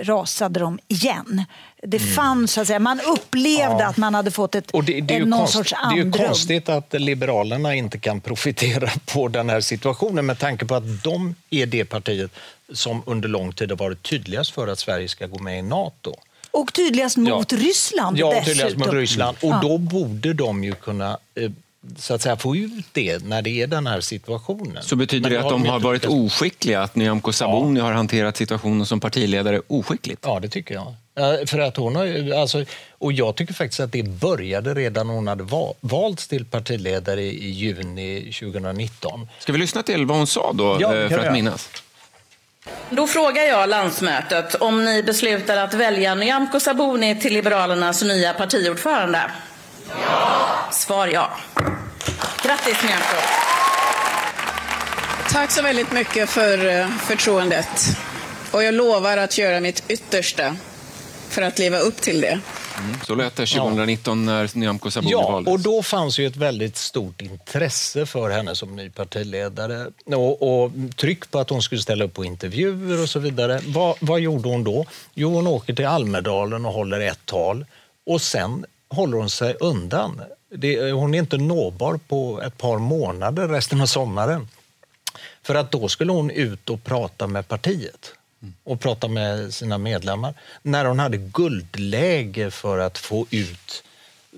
rasade 0.00 0.60
de 0.60 0.78
igen. 0.88 1.44
Det 1.82 1.98
fanns, 1.98 2.52
så 2.52 2.60
att 2.60 2.66
säga, 2.66 2.78
man 2.78 3.00
upplevde 3.00 3.76
Ja. 3.82 3.86
att 3.86 3.96
man 3.96 4.14
hade 4.14 4.30
fått 4.30 4.54
ett, 4.54 4.70
Och 4.70 4.84
det, 4.84 5.00
det, 5.00 5.14
är 5.14 5.20
någon 5.20 5.38
konst, 5.38 5.52
sorts 5.52 5.70
det 5.70 5.76
är 5.76 5.96
ju 5.96 6.02
andrum. 6.02 6.26
konstigt 6.26 6.68
att 6.68 6.92
Liberalerna 7.00 7.74
inte 7.74 7.98
kan 7.98 8.20
profitera 8.20 8.90
på 9.14 9.28
den 9.28 9.50
här 9.50 9.60
situationen 9.60 10.26
med 10.26 10.38
tanke 10.38 10.64
på 10.66 10.74
att 10.74 11.02
de 11.04 11.34
är 11.50 11.66
det 11.66 11.84
partiet 11.84 12.30
som 12.72 13.02
under 13.06 13.28
lång 13.28 13.52
tid 13.52 13.70
har 13.70 13.76
varit 13.76 14.02
tydligast 14.02 14.50
för 14.50 14.68
att 14.68 14.78
Sverige 14.78 15.08
ska 15.08 15.26
gå 15.26 15.38
med 15.38 15.58
i 15.58 15.62
Nato. 15.62 16.14
Och 16.50 16.72
tydligast 16.72 17.16
mot 17.16 17.52
Ja. 17.52 17.58
Ryssland 17.58 18.18
Ja, 18.18 18.26
dessutom. 18.30 18.44
tydligast 18.54 18.76
mot 18.76 18.92
Ryssland. 18.92 19.36
Och 19.42 19.48
Ja. 19.50 19.58
då 19.62 19.78
borde 19.78 20.32
de 20.32 20.64
ju 20.64 20.72
kunna 20.72 21.18
eh, 21.34 21.50
så 21.98 22.14
att 22.14 22.22
säga, 22.22 22.36
få 22.36 22.56
ut 22.56 22.86
det 22.92 23.24
när 23.24 23.42
det 23.42 23.50
är 23.62 23.66
den 23.66 23.86
här 23.86 24.00
situationen. 24.00 24.82
Så 24.82 24.96
betyder 24.96 25.30
Men 25.30 25.38
det 25.40 25.44
att 25.44 25.50
de 25.50 25.66
har 25.66 25.80
varit 25.80 26.02
lyckats. 26.02 26.14
oskickliga? 26.14 26.82
Att 26.82 26.94
Nyamko 26.96 27.32
Sabuni 27.32 27.80
har 27.80 27.92
hanterat 27.92 28.36
situationen 28.36 28.86
som 28.86 29.00
partiledare 29.00 29.60
oskickligt? 29.66 30.22
Ja, 30.26 30.40
det 30.40 30.48
tycker 30.48 30.74
jag. 30.74 30.94
För 31.48 31.58
att 31.58 31.76
hon 31.76 31.96
har, 31.96 32.32
alltså, 32.40 32.64
och 32.98 33.12
jag 33.12 33.36
tycker 33.36 33.54
faktiskt 33.54 33.80
att 33.80 33.92
det 33.92 34.02
började 34.02 34.74
redan 34.74 35.06
när 35.06 35.14
hon 35.14 35.28
hade 35.28 35.42
va- 35.44 35.74
valts 35.80 36.28
till 36.28 36.44
partiledare 36.44 37.22
i 37.22 37.44
i 37.44 37.50
juni 37.50 38.32
2019. 38.40 39.28
Ska 39.38 39.52
vi 39.52 39.58
lyssna 39.58 39.82
till 39.82 40.06
vad 40.06 40.16
hon 40.16 40.26
sa 40.26 40.52
då, 40.52 40.76
Ja, 40.80 40.96
eh, 40.96 41.08
för 41.08 41.18
att 41.18 41.32
minnas? 41.32 41.68
Då 42.90 43.06
frågar 43.06 43.42
jag 43.42 43.68
landsmötet 43.68 44.54
om 44.54 44.84
ni 44.84 45.02
beslutar 45.02 45.56
att 45.56 45.74
välja 45.74 46.14
Nyamko 46.14 46.60
Sabuni 46.60 47.20
till 47.20 47.32
Liberalernas 47.32 48.02
nya 48.02 48.32
partiordförande. 48.32 49.30
Ja. 49.88 50.68
Svar 50.72 51.06
ja. 51.08 51.30
Grattis 52.44 52.82
Nyamko. 52.82 53.16
Tack 55.32 55.50
så 55.50 55.62
väldigt 55.62 55.92
mycket 55.92 56.30
för 56.30 56.66
eh, 56.80 56.88
förtroendet. 56.88 57.96
Och 58.52 58.62
jag 58.64 58.74
lovar 58.74 59.16
att 59.16 59.38
göra 59.38 59.60
mitt 59.60 59.82
yttersta 59.88 60.56
för 61.28 61.42
att 61.42 61.58
leva 61.58 61.78
upp 61.78 61.96
till 61.96 62.20
det. 62.20 62.40
Så 63.06 63.14
lät 63.14 63.36
det 63.36 63.46
2019 63.46 64.26
när 64.26 64.50
Nyamko 64.58 64.90
Sabuni 64.90 65.10
Ja, 65.12 65.30
valdes. 65.30 65.52
och 65.52 65.60
då 65.60 65.82
fanns 65.82 66.18
ju 66.18 66.26
ett 66.26 66.36
väldigt 66.36 66.76
stort 66.76 67.20
intresse 67.22 68.06
för 68.06 68.30
henne 68.30 68.54
som 68.54 68.76
ny 68.76 68.90
partiledare 68.90 69.86
och, 70.16 70.62
och 70.64 70.70
tryck 70.96 71.30
på 71.30 71.38
att 71.38 71.50
hon 71.50 71.62
skulle 71.62 71.80
ställa 71.80 72.04
upp 72.04 72.14
på 72.14 72.24
intervjuer 72.24 73.02
och 73.02 73.08
så 73.08 73.18
vidare. 73.18 73.60
Vad, 73.66 73.96
vad 74.00 74.20
gjorde 74.20 74.48
hon 74.48 74.64
då? 74.64 74.86
Jo, 75.14 75.34
hon 75.34 75.46
åker 75.46 75.74
till 75.74 75.86
Almedalen 75.86 76.66
och 76.66 76.72
håller 76.72 77.00
ett 77.00 77.26
tal 77.26 77.66
och 78.06 78.20
sen 78.22 78.64
håller 78.88 79.18
hon 79.18 79.30
sig 79.30 79.54
undan. 79.60 80.20
Det, 80.50 80.92
hon 80.92 81.14
är 81.14 81.18
inte 81.18 81.36
nåbar 81.36 82.00
på 82.08 82.42
ett 82.42 82.58
par 82.58 82.78
månader 82.78 83.48
resten 83.48 83.80
av 83.80 83.86
sommaren. 83.86 84.48
För 85.42 85.54
att 85.54 85.70
då 85.70 85.88
skulle 85.88 86.12
hon 86.12 86.30
ut 86.30 86.70
och 86.70 86.84
prata 86.84 87.26
med 87.26 87.48
partiet 87.48 88.12
och 88.64 88.80
prata 88.80 89.08
med 89.08 89.54
sina 89.54 89.78
medlemmar. 89.78 90.34
När 90.62 90.84
hon 90.84 90.98
hade 90.98 91.16
guldläge 91.16 92.50
för 92.50 92.78
att 92.78 92.98
få 92.98 93.26
ut 93.30 93.84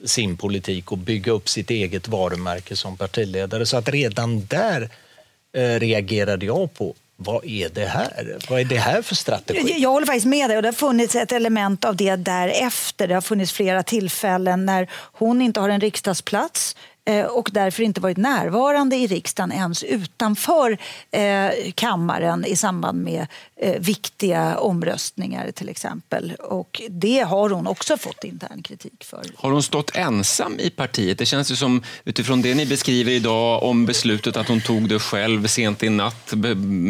sin 0.04 0.36
politik 0.36 0.92
och 0.92 0.98
bygga 0.98 1.32
upp 1.32 1.48
sitt 1.48 1.70
eget 1.70 2.08
varumärke 2.08 2.76
som 2.76 2.96
partiledare. 2.96 3.66
Så 3.66 3.76
att 3.76 3.88
redan 3.88 4.46
där 4.46 4.90
eh, 5.52 5.80
reagerade 5.80 6.46
jag 6.46 6.74
på 6.74 6.94
vad 7.22 7.44
är 7.44 7.68
det 7.68 7.86
här? 7.86 8.36
Vad 8.48 8.60
är 8.60 8.64
det 8.64 8.78
här 8.78 9.02
för 9.02 9.14
strategi? 9.14 9.74
Jag 9.78 9.90
håller 9.90 10.06
faktiskt 10.06 10.26
med 10.26 10.50
dig. 10.50 10.56
Och 10.56 10.62
det 10.62 10.68
har 10.68 10.72
funnits 10.72 11.14
ett 11.14 11.32
element 11.32 11.84
av 11.84 11.96
det 11.96 12.16
därefter. 12.16 13.08
Det 13.08 13.14
har 13.14 13.20
funnits 13.20 13.52
flera 13.52 13.82
tillfällen 13.82 14.66
när 14.66 14.88
hon 14.92 15.42
inte 15.42 15.60
har 15.60 15.68
en 15.68 15.80
riksdagsplats 15.80 16.76
Eh, 17.04 17.24
och 17.24 17.48
därför 17.52 17.82
inte 17.82 18.00
varit 18.00 18.16
närvarande 18.16 18.96
i 18.96 19.06
riksdagen 19.06 19.52
ens 19.52 19.82
utanför 19.82 20.78
eh, 21.10 21.50
kammaren 21.74 22.44
i 22.44 22.56
samband 22.56 23.04
med 23.04 23.26
eh, 23.56 23.80
viktiga 23.80 24.58
omröstningar 24.58 25.50
till 25.50 25.68
exempel. 25.68 26.32
Och 26.34 26.82
det 26.88 27.20
har 27.20 27.50
hon 27.50 27.66
också 27.66 27.96
fått 27.96 28.24
intern 28.24 28.62
kritik 28.62 29.04
för. 29.04 29.22
Har 29.36 29.50
hon 29.50 29.62
stått 29.62 29.96
ensam 29.96 30.58
i 30.58 30.70
partiet? 30.70 31.18
Det 31.18 31.26
känns 31.26 31.50
ju 31.50 31.56
som, 31.56 31.82
utifrån 32.04 32.42
det 32.42 32.54
ni 32.54 32.66
beskriver 32.66 33.12
idag 33.12 33.62
om 33.62 33.86
beslutet 33.86 34.36
att 34.36 34.48
hon 34.48 34.60
tog 34.60 34.88
det 34.88 34.98
själv 34.98 35.46
sent 35.46 35.82
i 35.82 35.88
natt, 35.88 36.32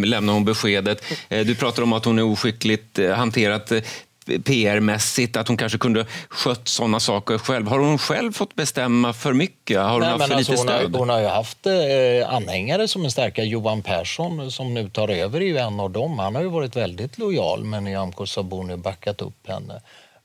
lämnade 0.05 0.37
hon 0.37 0.45
beskedet. 0.45 1.05
Eh, 1.29 1.47
du 1.47 1.55
pratar 1.55 1.83
om 1.83 1.93
att 1.93 2.05
hon 2.05 2.19
är 2.19 2.23
oskickligt 2.23 2.99
eh, 2.99 3.11
hanterat 3.11 3.73
PR-mässigt, 4.39 5.37
att 5.37 5.49
hon 5.49 5.57
kanske 5.57 5.79
kunde 5.79 6.07
skött 6.29 6.69
sådana 6.69 7.01
saker 7.01 7.39
själv. 7.39 7.69
Har 7.69 7.79
hon 7.79 7.99
själv 7.99 8.33
fått 8.33 8.55
bestämma 8.55 9.13
för 9.13 9.33
mycket? 9.33 9.81
Har 9.81 9.91
hon 9.91 10.01
Nej, 10.01 10.09
haft 10.09 10.19
men 10.19 10.29
för 10.29 10.35
alltså, 10.35 10.53
lite 10.53 10.63
hon, 10.63 10.93
har, 10.93 10.99
hon 10.99 11.09
har 11.09 11.21
ju 11.21 11.27
haft 11.27 11.67
eh, 11.67 12.35
anhängare 12.35 12.89
som 12.89 13.05
är 13.05 13.09
starka. 13.09 13.45
Johan 13.45 13.83
Persson 13.83 14.51
som 14.51 14.75
nu 14.75 14.89
tar 14.89 15.09
över 15.09 15.41
är 15.41 15.45
ju 15.45 15.59
en 15.59 15.81
av 15.81 15.91
dem. 15.91 16.19
Han 16.19 16.35
har 16.35 16.43
ju 16.43 16.49
varit 16.49 16.77
väldigt 16.77 17.19
lojal 17.19 17.65
med 17.65 17.83
Nyamko 17.83 18.27
Sabuni 18.27 18.75
och 18.75 18.79
backat 18.79 19.23
upp 19.23 19.49
henne. 19.49 19.81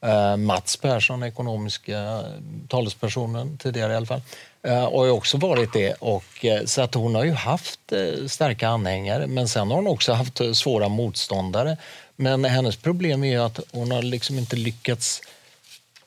Eh, 0.05 0.37
Mats 0.37 0.77
Persson, 0.77 1.23
ekonomiska 1.23 2.23
talespersonen 2.67 3.57
tidigare 3.57 3.93
i 3.93 3.95
alla 3.95 4.05
fall, 4.05 4.21
eh, 4.63 4.91
har 4.91 5.05
ju 5.05 5.11
också 5.11 5.37
varit 5.37 5.73
det. 5.73 5.93
Och, 5.93 6.45
eh, 6.45 6.65
så 6.65 6.81
att 6.81 6.93
hon 6.93 7.15
har 7.15 7.23
ju 7.23 7.31
haft 7.31 7.79
eh, 7.91 8.27
starka 8.27 8.67
anhängare 8.69 9.27
men 9.27 9.47
sen 9.47 9.71
har 9.71 9.75
hon 9.75 9.87
också 9.87 10.13
haft 10.13 10.41
eh, 10.41 10.51
svåra 10.51 10.89
motståndare. 10.89 11.77
Men 12.15 12.45
hennes 12.45 12.75
problem 12.75 13.23
är 13.23 13.27
ju 13.27 13.41
att 13.41 13.59
hon 13.71 13.91
har 13.91 14.01
liksom 14.01 14.37
inte 14.39 14.55
lyckats 14.55 15.21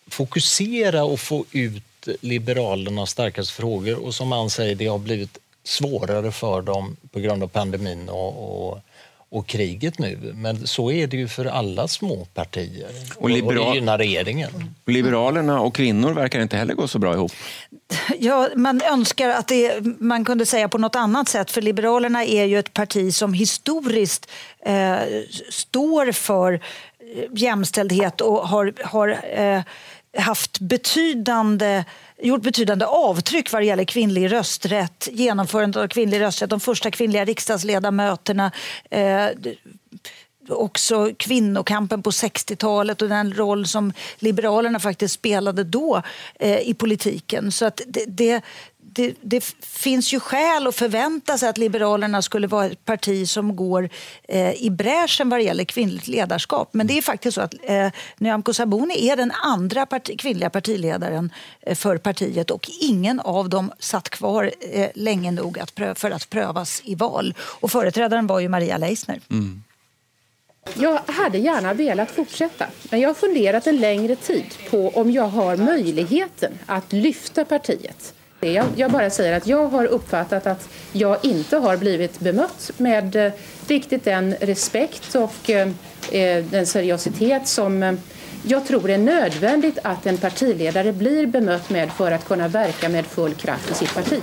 fokusera 0.06 1.04
och 1.04 1.20
få 1.20 1.44
ut 1.52 2.08
Liberalernas 2.20 3.10
starkaste 3.10 3.52
frågor. 3.52 4.04
Och 4.04 4.14
som 4.14 4.32
Ann 4.32 4.50
säger, 4.50 4.74
det 4.74 4.86
har 4.86 4.98
blivit 4.98 5.38
svårare 5.64 6.32
för 6.32 6.62
dem 6.62 6.96
på 7.10 7.20
grund 7.20 7.42
av 7.42 7.48
pandemin 7.48 8.08
och, 8.08 8.68
och, 8.68 8.80
och 9.30 9.47
kriget 9.47 9.99
nu. 9.99 10.32
Men 10.35 10.66
så 10.66 10.90
är 10.90 11.06
det 11.06 11.16
ju 11.16 11.28
för 11.28 11.44
alla 11.44 11.88
små 11.88 12.25
partier. 12.25 12.88
Och, 13.16 13.23
och, 13.23 13.30
liberal- 13.30 13.70
det 13.70 13.75
gynnar 13.75 13.99
regeringen. 13.99 14.75
Liberalerna 14.87 15.61
och 15.61 15.75
kvinnor 15.75 16.12
verkar 16.12 16.40
inte 16.40 16.56
heller 16.56 16.75
gå 16.75 16.88
så 16.88 16.99
bra 16.99 17.14
ihop. 17.14 17.32
Ja, 18.18 18.49
man 18.54 18.82
önskar 18.82 19.28
att 19.28 19.49
det, 19.49 19.80
man 20.00 20.25
kunde 20.25 20.47
säga 20.47 20.68
på 20.68 20.78
något 20.78 20.97
annat 20.97 21.28
sätt. 21.28 21.50
För 21.50 21.62
Liberalerna 21.62 22.25
är 22.25 22.44
ju 22.44 22.58
ett 22.58 22.73
parti 22.73 23.14
som 23.14 23.32
historiskt 23.32 24.30
eh, 24.61 24.97
står 25.50 26.12
för 26.12 26.52
eh, 26.52 26.61
jämställdhet 27.35 28.20
och 28.20 28.49
har, 28.49 28.73
har 28.85 29.08
eh, 29.32 29.62
haft 30.16 30.58
betydande 30.60 31.84
gjort 32.22 32.42
betydande 32.42 32.84
avtryck 32.84 33.52
vad 33.52 33.62
det 33.62 33.66
gäller 33.66 33.84
kvinnlig 33.84 34.32
rösträtt, 34.32 35.08
genomförandet 35.12 35.82
av 35.82 35.88
kvinnlig 35.88 36.20
rösträtt, 36.20 36.50
de 36.50 36.60
första 36.60 36.90
kvinnliga 36.90 37.24
riksdagsledamöterna, 37.24 38.52
eh, 38.90 39.28
också 40.48 41.10
kvinnokampen 41.16 42.02
på 42.02 42.10
60-talet 42.10 43.02
och 43.02 43.08
den 43.08 43.34
roll 43.34 43.66
som 43.66 43.92
Liberalerna 44.18 44.80
faktiskt 44.80 45.14
spelade 45.14 45.64
då 45.64 46.02
eh, 46.34 46.58
i 46.60 46.74
politiken. 46.74 47.52
Så 47.52 47.64
att 47.64 47.80
det, 47.86 48.04
det, 48.08 48.42
det, 48.98 49.14
det 49.20 49.44
finns 49.60 50.12
ju 50.12 50.20
skäl 50.20 50.66
att 50.66 50.74
förvänta 50.74 51.38
sig 51.38 51.48
att 51.48 51.58
Liberalerna 51.58 52.22
skulle 52.22 52.46
vara 52.46 52.66
ett 52.66 52.84
parti 52.84 53.28
som 53.28 53.56
går 53.56 53.88
eh, 54.28 54.62
i 54.62 54.70
bräschen 54.70 55.28
vad 55.28 55.38
det 55.38 55.42
gäller 55.42 55.64
kvinnligt 55.64 56.08
ledarskap. 56.08 56.68
Men 56.72 56.86
det 56.86 56.98
är 56.98 57.02
faktiskt 57.02 57.34
så 57.34 57.40
att 57.40 57.54
eh, 57.62 57.88
Nyamko 58.18 58.52
Sabuni 58.52 59.08
är 59.08 59.16
den 59.16 59.30
andra 59.30 59.86
parti, 59.86 60.18
kvinnliga 60.18 60.50
partiledaren 60.50 61.32
eh, 61.60 61.74
för 61.74 61.98
partiet 61.98 62.50
och 62.50 62.70
ingen 62.80 63.20
av 63.20 63.48
dem 63.48 63.72
satt 63.78 64.08
kvar 64.08 64.52
eh, 64.72 64.88
länge 64.94 65.30
nog 65.30 65.58
att 65.58 65.74
prö- 65.74 65.94
för 65.94 66.10
att 66.10 66.30
prövas 66.30 66.82
i 66.84 66.94
val. 66.94 67.34
Och 67.40 67.70
företrädaren 67.70 68.26
var 68.26 68.40
ju 68.40 68.48
Maria 68.48 68.78
Leissner. 68.78 69.20
Jag 70.74 71.00
hade 71.06 71.38
gärna 71.38 71.74
velat 71.74 72.10
fortsätta, 72.10 72.66
men 72.90 73.00
jag 73.00 73.08
har 73.08 73.14
funderat 73.14 73.66
en 73.66 73.76
längre 73.76 74.16
tid 74.16 74.44
på 74.70 74.88
om 74.88 75.10
jag 75.10 75.28
har 75.28 75.56
möjligheten 75.56 76.52
att 76.66 76.92
lyfta 76.92 77.44
partiet. 77.44 78.14
Jag, 78.40 78.66
jag 78.76 78.90
bara 78.90 79.11
säger 79.11 79.37
att 79.37 79.47
jag 79.47 79.68
har 79.68 79.85
uppfattat 79.85 80.47
att 80.47 80.68
jag 80.92 81.25
inte 81.25 81.57
har 81.57 81.76
blivit 81.76 82.21
bemött 82.21 82.71
med 82.76 83.16
eh, 83.16 83.33
riktigt 83.68 84.04
den 84.04 84.35
respekt 84.40 85.14
och 85.14 85.50
eh, 85.50 85.68
eh, 86.12 86.45
den 86.45 86.66
seriositet 86.66 87.49
som 87.49 87.83
eh, 87.83 87.92
jag 88.42 88.66
tror 88.66 88.90
är 88.90 88.99
nödvändigt 88.99 89.78
att 89.83 90.07
en 90.07 90.16
partiledare 90.16 90.92
blir 90.92 91.26
bemött 91.26 91.71
med 91.71 91.92
för 91.92 92.12
att 92.12 92.25
kunna 92.25 92.49
verka 92.49 92.88
med 92.88 93.07
full 93.07 93.35
kraft 93.35 93.71
i 93.71 93.75
sitt 93.75 93.95
parti. 93.95 94.21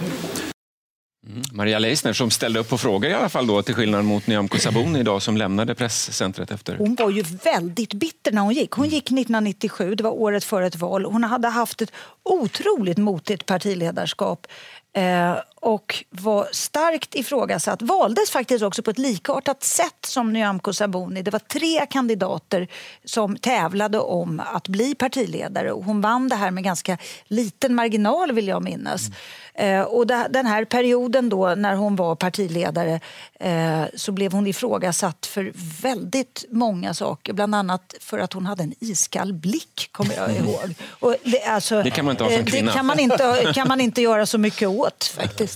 Mm. 1.29 1.41
Maria 1.51 1.79
Leissner 1.79 2.13
som 2.13 2.31
ställde 2.31 2.59
upp 2.59 2.69
på 2.69 2.77
frågor 2.77 3.09
i 3.09 3.13
alla 3.13 3.29
fall 3.29 3.47
då, 3.47 3.61
till 3.61 3.75
skillnad 3.75 4.05
mot 4.05 4.27
Nyamko 4.27 4.57
Sabuni 4.57 4.99
idag 4.99 5.21
som 5.21 5.37
lämnade 5.37 5.75
presscentret 5.75 6.51
efter. 6.51 6.77
Hon 6.77 6.95
var 6.95 7.09
ju 7.09 7.21
väldigt 7.21 7.93
bitter 7.93 8.31
när 8.31 8.41
hon 8.41 8.53
gick. 8.53 8.71
Hon 8.71 8.85
gick 8.89 9.03
1997, 9.03 9.95
det 9.95 10.03
var 10.03 10.11
året 10.11 10.43
före 10.43 10.67
ett 10.67 10.75
val. 10.75 11.05
Hon 11.05 11.23
hade 11.23 11.47
haft 11.47 11.81
ett 11.81 11.91
otroligt 12.23 12.97
motigt 12.97 13.45
partiledarskap. 13.45 14.47
Eh, 14.93 15.35
och 15.65 16.03
var 16.09 16.47
starkt 16.51 17.15
ifrågasatt. 17.15 17.81
Valdes 17.81 18.29
faktiskt 18.29 18.63
också 18.63 18.83
på 18.83 18.91
ett 18.91 18.97
likartat 18.97 19.63
sätt 19.63 20.05
som 20.05 20.33
Nyamko 20.33 20.73
Sabuni. 20.73 21.21
Det 21.21 21.31
var 21.31 21.39
tre 21.39 21.85
kandidater 21.85 22.67
som 23.05 23.37
tävlade 23.37 23.99
om 23.99 24.41
att 24.53 24.67
bli 24.67 24.95
partiledare 24.95 25.71
och 25.71 25.83
hon 25.83 26.01
vann 26.01 26.29
det 26.29 26.35
här 26.35 26.51
med 26.51 26.63
ganska 26.63 26.97
liten 27.27 27.75
marginal 27.75 28.31
vill 28.31 28.47
jag 28.47 28.63
minnas. 28.63 29.07
Mm. 29.07 29.15
Eh, 29.55 29.81
och 29.81 30.07
den 30.07 30.45
här 30.45 30.65
perioden 30.65 31.29
då 31.29 31.55
när 31.55 31.75
hon 31.75 31.95
var 31.95 32.15
partiledare 32.15 32.99
eh, 33.39 33.83
så 33.95 34.11
blev 34.11 34.31
hon 34.31 34.47
ifrågasatt 34.47 35.25
för 35.25 35.51
väldigt 35.81 36.45
många 36.49 36.93
saker. 36.93 37.33
Bland 37.33 37.55
annat 37.55 37.95
för 37.99 38.19
att 38.19 38.33
hon 38.33 38.45
hade 38.45 38.63
en 38.63 38.73
iskall 38.79 39.33
blick, 39.33 39.89
kommer 39.91 40.15
jag 40.15 40.35
ihåg. 40.35 40.75
Och 40.99 41.15
det, 41.23 41.43
alltså, 41.43 41.83
det 41.83 41.91
kan 41.91 42.05
man 42.05 42.11
inte 42.11 42.23
ha 42.23 42.31
som 42.31 42.39
eh, 42.39 42.45
kvinna. 42.45 42.71
Det 42.71 42.77
kan 42.77 42.85
man 42.85 42.99
inte, 42.99 43.51
kan 43.55 43.67
man 43.67 43.81
inte 43.81 44.01
göra 44.01 44.25
så 44.25 44.37
mycket 44.37 44.67
åt 44.67 45.03
faktiskt. 45.17 45.54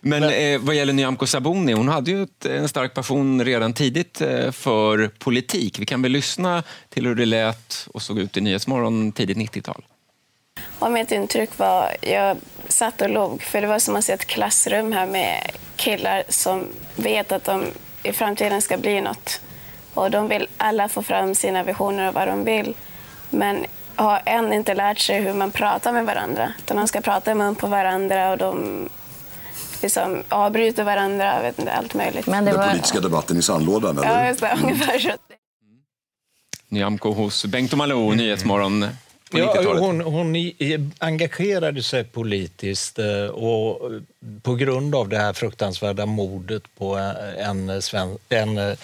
Men 0.00 0.22
eh, 0.22 0.58
vad 0.60 0.74
gäller 0.74 0.92
Nyamko 0.92 1.26
Sabuni, 1.26 1.72
hon 1.72 1.88
hade 1.88 2.10
ju 2.10 2.22
ett, 2.22 2.44
en 2.44 2.68
stark 2.68 2.94
passion 2.94 3.44
redan 3.44 3.72
tidigt 3.72 4.20
eh, 4.20 4.50
för 4.50 5.10
politik. 5.18 5.78
Vi 5.78 5.86
kan 5.86 6.02
väl 6.02 6.12
lyssna 6.12 6.62
till 6.88 7.06
hur 7.06 7.14
det 7.14 7.26
lät 7.26 7.88
och 7.94 8.02
såg 8.02 8.18
ut 8.18 8.36
i 8.36 8.40
Nyhetsmorgon 8.40 9.12
tidigt 9.12 9.36
90-tal. 9.36 9.84
Och 10.78 10.92
mitt 10.92 11.12
intryck 11.12 11.58
var, 11.58 11.96
jag 12.00 12.36
satt 12.68 13.00
och 13.00 13.10
log, 13.10 13.42
för 13.42 13.60
det 13.60 13.66
var 13.66 13.78
som 13.78 13.96
att 13.96 14.04
se 14.04 14.12
ett 14.12 14.24
klassrum 14.24 14.92
här 14.92 15.06
med 15.06 15.50
killar 15.76 16.22
som 16.28 16.66
vet 16.96 17.32
att 17.32 17.44
de 17.44 17.64
i 18.02 18.12
framtiden 18.12 18.62
ska 18.62 18.78
bli 18.78 19.00
något. 19.00 19.40
Och 19.94 20.10
de 20.10 20.28
vill 20.28 20.48
alla 20.56 20.88
få 20.88 21.02
fram 21.02 21.34
sina 21.34 21.62
visioner 21.62 22.08
och 22.08 22.14
vad 22.14 22.28
de 22.28 22.44
vill. 22.44 22.74
Men 23.30 23.66
har 23.98 24.22
än 24.26 24.52
inte 24.52 24.74
lärt 24.74 24.98
sig 24.98 25.20
hur 25.20 25.34
man 25.34 25.50
pratar 25.50 25.92
med 25.92 26.06
varandra. 26.06 26.52
Utan 26.58 26.76
de 26.76 26.88
ska 26.88 27.00
prata 27.00 27.30
i 27.30 27.34
mun 27.34 27.54
på 27.54 27.66
varandra 27.66 28.30
och 28.30 28.38
de 28.38 28.88
liksom 29.82 30.22
avbryter 30.28 30.84
varandra, 30.84 31.42
vet 31.42 31.58
inte, 31.58 31.72
allt 31.72 31.94
möjligt. 31.94 32.26
Men 32.26 32.44
det 32.44 32.52
var... 32.52 32.58
Den 32.58 32.70
politiska 32.70 33.00
debatten 33.00 33.36
i 33.36 33.42
sandlådan, 33.42 33.98
eller? 33.98 34.20
Ja, 34.20 34.28
just 34.28 34.40
det, 34.40 34.58
ungefär 34.62 34.98
så. 34.98 35.10
Nyamko 36.68 37.12
hos 37.12 37.44
Bengt 37.44 37.72
och 37.72 37.78
Malou, 37.78 38.14
Nyhetsmorgon 38.14 38.86
Ja, 39.30 39.78
hon, 39.78 40.00
hon 40.00 40.52
engagerade 40.98 41.82
sig 41.82 42.04
politiskt 42.04 42.98
eh, 42.98 43.24
och 43.24 43.90
på 44.42 44.54
grund 44.54 44.94
av 44.94 45.08
det 45.08 45.18
här 45.18 45.32
fruktansvärda 45.32 46.06
mordet 46.06 46.62
på 46.78 46.96
en, 47.38 47.82
sven, 47.82 48.18
en 48.28 48.58
eh, 48.58 48.76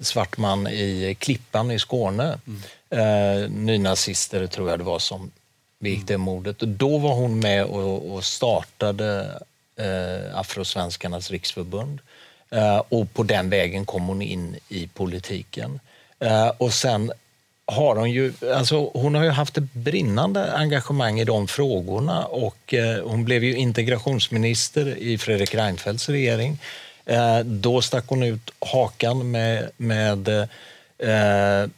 svart 0.00 0.38
man 0.38 0.66
i 0.66 1.16
Klippan 1.18 1.70
i 1.70 1.78
Skåne. 1.78 2.24
Mm. 2.46 2.62
Eh, 2.92 3.50
nynazister 3.50 4.46
tror 4.46 4.70
jag 4.70 4.78
det 4.78 4.84
var 4.84 4.98
som 4.98 5.30
begick 5.78 6.06
det 6.06 6.18
mordet. 6.18 6.58
Då 6.58 6.98
var 6.98 7.14
hon 7.14 7.38
med 7.38 7.64
och, 7.64 8.14
och 8.14 8.24
startade 8.24 9.40
eh, 9.76 10.38
Afrosvenskarnas 10.38 11.30
riksförbund. 11.30 12.00
Eh, 12.50 12.82
och 12.88 13.14
på 13.14 13.22
den 13.22 13.50
vägen 13.50 13.86
kom 13.86 14.06
hon 14.06 14.22
in 14.22 14.56
i 14.68 14.86
politiken. 14.86 15.80
Eh, 16.18 16.48
och 16.48 16.72
sen 16.72 17.12
har 17.66 17.96
hon 17.96 18.10
ju, 18.10 18.32
alltså 18.54 18.90
hon 18.94 19.14
har 19.14 19.24
ju 19.24 19.30
haft 19.30 19.58
ett 19.58 19.72
brinnande 19.72 20.52
engagemang 20.52 21.20
i 21.20 21.24
de 21.24 21.48
frågorna 21.48 22.24
och 22.24 22.74
eh, 22.74 23.04
hon 23.04 23.24
blev 23.24 23.44
ju 23.44 23.56
integrationsminister 23.56 24.98
i 24.98 25.18
Fredrik 25.18 25.54
Reinfeldts 25.54 26.08
regering. 26.08 26.58
Eh, 27.06 27.38
då 27.38 27.82
stack 27.82 28.04
hon 28.08 28.22
ut 28.22 28.50
hakan 28.58 29.30
med, 29.30 29.70
med 29.76 30.28
eh, 30.98 31.68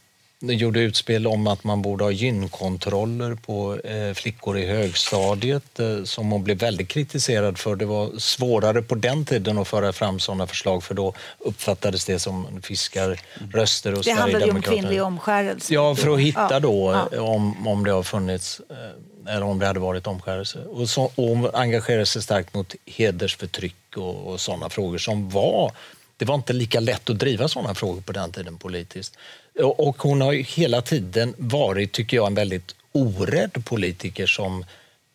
gjorde 0.53 0.79
utspel 0.79 1.27
om 1.27 1.47
att 1.47 1.63
man 1.63 1.81
borde 1.81 2.03
ha 2.03 2.11
gynkontroller 2.11 3.35
på 3.35 3.79
eh, 3.79 4.13
flickor 4.13 4.57
i 4.57 4.65
högstadiet 4.65 5.79
eh, 5.79 6.03
som 6.03 6.31
hon 6.31 6.43
blev 6.43 6.57
väldigt 6.57 6.87
kritiserad 6.87 7.57
för. 7.57 7.75
Det 7.75 7.85
var 7.85 8.19
svårare 8.19 8.81
på 8.81 8.95
den 8.95 9.25
tiden 9.25 9.57
att 9.57 9.67
föra 9.67 9.93
fram 9.93 10.19
sådana 10.19 10.47
förslag 10.47 10.83
för 10.83 10.95
då 10.95 11.13
uppfattades 11.39 12.05
det 12.05 12.19
som 12.19 12.61
fiskarröster 12.61 13.93
och 13.93 14.03
Det 14.03 14.11
handlade 14.11 14.45
ju 14.45 14.51
om 14.51 14.61
kvinnlig 14.61 15.03
omskärelse. 15.03 15.73
Ja, 15.73 15.95
för 15.95 16.13
att 16.13 16.19
hitta 16.19 16.59
då 16.59 17.07
ja. 17.11 17.21
om, 17.21 17.67
om 17.67 17.83
det 17.83 17.91
har 17.91 18.03
funnits 18.03 18.61
eh, 18.69 19.33
eller 19.35 19.43
om 19.43 19.59
det 19.59 19.67
hade 19.67 19.79
varit 19.79 20.07
omskärelse. 20.07 20.59
Och, 20.59 20.89
så, 20.89 21.03
och 21.03 21.59
engagerade 21.59 22.05
sig 22.05 22.21
starkt 22.21 22.53
mot 22.53 22.75
hedersförtryck 22.85 23.97
och, 23.97 24.27
och 24.27 24.41
sådana 24.41 24.69
frågor 24.69 24.97
som 24.97 25.29
var 25.29 25.71
det 26.17 26.25
var 26.25 26.35
inte 26.35 26.53
lika 26.53 26.79
lätt 26.79 27.09
att 27.09 27.19
driva 27.19 27.47
sådana 27.47 27.75
frågor 27.75 28.01
på 28.01 28.11
den 28.11 28.31
tiden 28.31 28.57
politiskt. 28.57 29.17
Och 29.59 30.01
hon 30.01 30.21
har 30.21 30.31
ju 30.31 30.41
hela 30.41 30.81
tiden 30.81 31.33
varit, 31.37 31.91
tycker 31.91 32.17
jag, 32.17 32.27
en 32.27 32.35
väldigt 32.35 32.75
orädd 32.91 33.65
politiker 33.65 34.27
som 34.27 34.65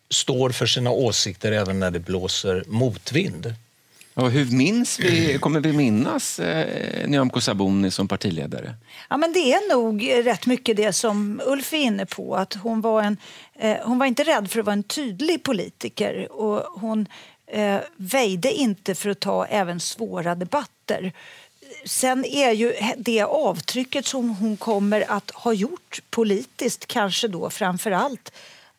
står 0.09 0.49
för 0.49 0.65
sina 0.65 0.91
åsikter 0.91 1.51
även 1.51 1.79
när 1.79 1.91
det 1.91 1.99
blåser 1.99 2.63
motvind. 2.67 3.55
Och 4.13 4.31
hur 4.31 4.45
minns 4.45 4.99
vi, 4.99 5.37
kommer 5.37 5.59
vi 5.59 5.73
minnas 5.73 6.39
eh, 6.39 7.07
Nyamko 7.07 7.41
Sabuni 7.41 7.91
som 7.91 8.07
partiledare? 8.07 8.73
Ja, 9.09 9.17
men 9.17 9.33
det 9.33 9.53
är 9.53 9.75
nog 9.75 10.09
rätt 10.25 10.45
mycket 10.45 10.77
det 10.77 10.93
som 10.93 11.41
Ulf 11.45 11.73
är 11.73 11.77
inne 11.77 12.05
på. 12.05 12.35
Att 12.35 12.53
hon, 12.53 12.81
var 12.81 13.03
en, 13.03 13.17
eh, 13.59 13.77
hon 13.83 13.99
var 13.99 14.05
inte 14.05 14.23
rädd 14.23 14.51
för 14.51 14.59
att 14.59 14.65
vara 14.65 14.73
en 14.73 14.83
tydlig 14.83 15.43
politiker. 15.43 16.31
Och 16.31 16.81
hon 16.81 17.07
eh, 17.51 17.79
väjde 17.95 18.53
inte 18.53 18.95
för 18.95 19.09
att 19.09 19.19
ta 19.19 19.45
även 19.45 19.79
svåra 19.79 20.35
debatter. 20.35 21.13
Sen 21.85 22.25
är 22.25 22.51
ju 22.51 22.73
det 22.97 23.21
avtrycket 23.21 24.05
som 24.05 24.29
hon 24.29 24.57
kommer 24.57 25.11
att 25.11 25.31
ha 25.31 25.53
gjort 25.53 26.01
politiskt 26.09 26.85
kanske 26.85 27.27
då 27.27 27.49
framför 27.49 27.91
allt 27.91 28.31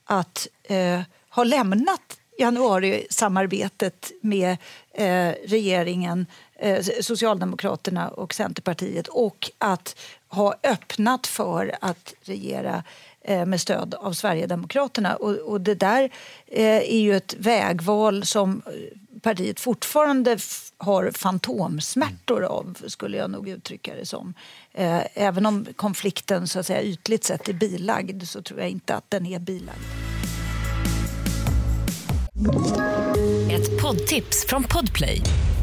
att 0.04 0.48
eh, 0.62 1.00
ha 1.28 1.44
lämnat 1.44 2.18
januarisamarbetet 2.38 4.12
med 4.20 4.56
eh, 4.94 5.34
regeringen, 5.46 6.26
eh, 6.58 6.84
Socialdemokraterna 7.00 8.08
och 8.08 8.34
Centerpartiet 8.34 9.08
och 9.08 9.50
att 9.58 9.96
ha 10.28 10.54
öppnat 10.62 11.26
för 11.26 11.76
att 11.80 12.14
regera 12.22 12.74
eh, 12.76 12.82
Eh, 13.24 13.46
med 13.46 13.60
stöd 13.60 13.94
av 13.94 14.12
Sverigedemokraterna. 14.12 15.16
Och, 15.16 15.36
och 15.36 15.60
det 15.60 15.74
där 15.74 16.10
eh, 16.46 16.76
är 16.76 17.00
ju 17.00 17.16
ett 17.16 17.34
vägval 17.38 18.24
som 18.24 18.62
eh, 18.66 18.72
partiet 19.20 19.60
fortfarande 19.60 20.38
har 20.78 21.10
fantomsmärtor 21.10 22.42
av, 22.44 22.76
skulle 22.86 23.16
jag 23.16 23.30
nog 23.30 23.48
uttrycka 23.48 23.94
det 23.94 24.06
som. 24.06 24.34
Även 25.14 25.46
om 25.46 25.66
konflikten 25.76 26.48
så 26.48 26.58
att 26.58 26.66
säga, 26.66 26.82
ytligt 26.82 27.24
sett 27.24 27.48
är 27.48 27.52
bilagd 27.52 28.28
så 28.28 28.42
tror 28.42 28.60
jag 28.60 28.68
inte 28.68 28.94
att 28.94 29.10
den 29.10 29.26
är 29.26 29.38
bilagd. 29.38 29.78
Ett 33.50 33.82
poddtips 33.82 34.46
från 34.46 34.64
Podplay. 34.64 35.22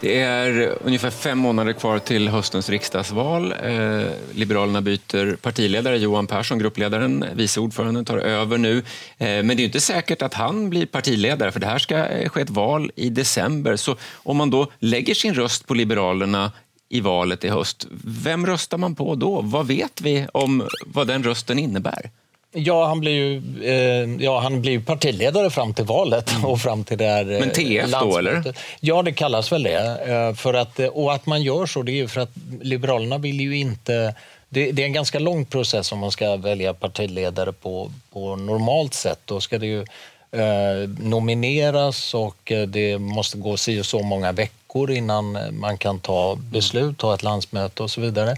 Det 0.00 0.20
är 0.20 0.78
ungefär 0.84 1.10
fem 1.10 1.38
månader 1.38 1.72
kvar 1.72 1.98
till 1.98 2.28
höstens 2.28 2.68
riksdagsval. 2.68 3.52
Eh, 3.52 4.06
Liberalerna 4.32 4.80
byter 4.80 5.36
partiledare. 5.36 5.98
Johan 5.98 6.26
Persson, 6.26 6.58
gruppledaren, 6.58 7.24
vice 7.34 7.60
ordförande, 7.60 8.04
tar 8.04 8.18
över 8.18 8.58
nu. 8.58 8.78
Eh, 8.78 8.84
men 9.18 9.48
det 9.48 9.62
är 9.62 9.64
inte 9.64 9.80
säkert 9.80 10.22
att 10.22 10.34
han 10.34 10.70
blir 10.70 10.86
partiledare, 10.86 11.52
för 11.52 11.60
det 11.60 11.66
här 11.66 11.78
ska 11.78 12.06
eh, 12.06 12.28
ske 12.28 12.40
ett 12.40 12.50
val 12.50 12.90
i 12.96 13.10
december. 13.10 13.76
Så 13.76 13.96
om 14.12 14.36
man 14.36 14.50
då 14.50 14.72
lägger 14.78 15.14
sin 15.14 15.34
röst 15.34 15.66
på 15.66 15.74
Liberalerna 15.74 16.52
i 16.88 17.00
valet 17.00 17.44
i 17.44 17.48
höst, 17.48 17.86
vem 18.04 18.46
röstar 18.46 18.78
man 18.78 18.94
på 18.94 19.14
då? 19.14 19.40
Vad 19.40 19.66
vet 19.66 20.00
vi 20.00 20.26
om 20.32 20.68
vad 20.86 21.06
den 21.06 21.22
rösten 21.22 21.58
innebär? 21.58 22.10
Ja, 22.52 22.86
han 22.86 23.00
blir 23.00 23.12
ju 23.12 23.42
eh, 23.64 24.24
ja, 24.24 24.40
han 24.40 24.60
blir 24.60 24.80
partiledare 24.80 25.50
fram 25.50 25.74
till 25.74 25.84
valet 25.84 26.30
mm. 26.30 26.44
och 26.44 26.60
fram 26.60 26.84
till 26.84 26.98
det 26.98 27.04
här 27.04 27.24
Men 27.24 27.50
TF 27.50 27.90
då, 27.90 28.18
eller? 28.18 28.54
Ja, 28.80 29.02
det 29.02 29.12
kallas 29.12 29.52
väl 29.52 29.62
det. 29.62 30.00
Eh, 30.06 30.34
för 30.34 30.54
att, 30.54 30.78
och 30.78 31.14
att 31.14 31.26
man 31.26 31.42
gör 31.42 31.66
så, 31.66 31.82
det 31.82 31.92
är 31.92 31.96
ju 31.96 32.08
för 32.08 32.20
att 32.20 32.32
Liberalerna 32.60 33.18
vill 33.18 33.40
ju 33.40 33.56
inte... 33.56 34.14
Det, 34.48 34.72
det, 34.72 34.82
är 34.82 34.86
en 34.86 34.92
ganska 34.92 35.18
lång 35.18 35.44
process 35.44 35.92
om 35.92 35.98
man 35.98 36.10
ska 36.10 36.36
välja 36.36 36.74
partiledare 36.74 37.52
på, 37.52 37.92
på 38.12 38.36
normalt 38.36 38.94
sätt. 38.94 39.18
Då 39.24 39.40
ska 39.40 39.58
det 39.58 39.66
ju 39.66 39.80
eh, 40.32 40.88
nomineras 40.98 42.14
och 42.14 42.52
eh, 42.52 42.66
det 42.66 42.98
måste 42.98 43.38
gå 43.38 43.56
si 43.56 43.80
och 43.80 43.86
så 43.86 44.02
många 44.02 44.32
veckor 44.32 44.90
innan 44.90 45.38
man 45.50 45.78
kan 45.78 46.00
ta 46.00 46.36
beslut, 46.36 46.98
ta 46.98 47.14
ett 47.14 47.22
landsmöte 47.22 47.82
och 47.82 47.90
så 47.90 48.00
vidare. 48.00 48.36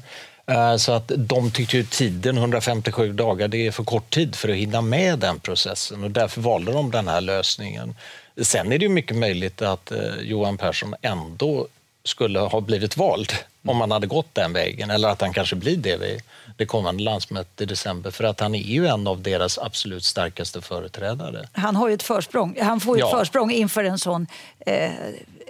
Eh, 0.50 0.76
så 0.76 0.92
att 0.92 1.12
de 1.16 1.50
tyckte 1.50 1.76
ju 1.76 1.84
tiden, 1.84 2.36
157 2.38 3.12
dagar, 3.12 3.48
det 3.48 3.66
är 3.66 3.70
för 3.70 3.84
kort 3.84 4.10
tid 4.10 4.36
för 4.36 4.48
att 4.48 4.56
hinna 4.56 4.80
med 4.80 5.18
den 5.18 5.40
processen 5.40 6.04
och 6.04 6.10
därför 6.10 6.40
valde 6.40 6.72
de 6.72 6.90
den 6.90 7.08
här 7.08 7.20
lösningen. 7.20 7.94
Sen 8.42 8.72
är 8.72 8.78
det 8.78 8.82
ju 8.84 8.88
mycket 8.88 9.16
möjligt 9.16 9.62
att 9.62 9.92
eh, 9.92 9.98
Johan 10.22 10.56
Persson 10.58 10.94
ändå 11.02 11.66
skulle 12.04 12.38
ha 12.38 12.60
blivit 12.60 12.96
vald 12.96 13.32
om 13.66 13.76
man 13.76 13.90
hade 13.90 14.06
gått 14.06 14.34
den 14.34 14.52
vägen. 14.52 14.90
Eller 14.90 15.08
att 15.08 15.20
han 15.20 15.32
kanske 15.32 15.56
blir 15.56 15.76
det 15.76 15.96
vid 15.96 16.22
det 16.56 16.66
kommande 16.66 17.02
landsmötet 17.02 17.60
i 17.60 17.64
december. 17.64 18.10
För 18.10 18.24
att 18.24 18.40
han 18.40 18.54
är 18.54 18.58
ju 18.62 18.86
en 18.86 19.06
av 19.06 19.22
deras 19.22 19.58
absolut 19.58 20.04
starkaste 20.04 20.60
företrädare. 20.60 21.48
Han 21.52 21.76
har 21.76 21.88
ju 21.88 21.94
ett 21.94 22.02
försprång. 22.02 22.58
Han 22.62 22.80
får 22.80 22.96
ju 22.98 23.02
ett 23.04 23.08
Ja. 23.12 23.18
försprång 23.18 23.50
inför 23.52 23.84
en 23.84 23.98
sån, 23.98 24.26
eh, 24.66 24.90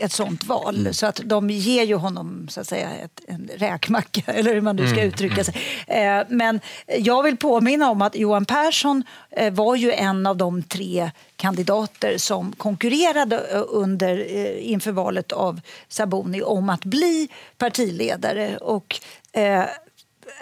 ett 0.01 0.13
sånt 0.13 0.45
val. 0.45 0.77
Mm. 0.79 0.95
Så 0.95 1.07
att 1.07 1.21
de 1.25 1.51
ger 1.51 1.85
ju 1.85 1.95
honom 1.95 2.49
så 2.51 2.61
att 2.61 2.67
säga, 2.67 2.91
ett, 2.91 3.21
en 3.27 3.51
räkmacka, 3.57 4.23
eller 4.33 4.55
hur 4.55 4.61
man 4.61 4.77
nu 4.77 4.87
ska 4.87 5.01
Mm, 5.01 5.09
uttrycka 5.09 5.45
sig. 5.45 5.55
Eh, 5.87 6.23
men 6.29 6.61
jag 6.99 7.23
vill 7.23 7.37
påminna 7.37 7.91
om 7.91 8.03
att 8.03 8.17
Johan 8.17 8.45
Persson 8.45 9.05
eh, 9.31 9.53
var 9.53 9.77
ju 9.77 9.93
en 9.93 10.27
av 10.27 10.37
de 10.37 10.63
tre 10.63 11.11
kandidater 11.37 12.19
som 12.19 12.53
konkurrerade 12.53 13.37
eh, 13.53 13.63
under, 13.69 14.19
inför 14.59 14.93
valet 14.93 15.33
av 15.33 15.61
Sabuni 15.89 16.43
om 16.43 16.69
att 16.69 16.85
bli 16.85 17.29
partiledare. 17.59 18.57
Och, 18.57 19.01
eh, 19.33 19.65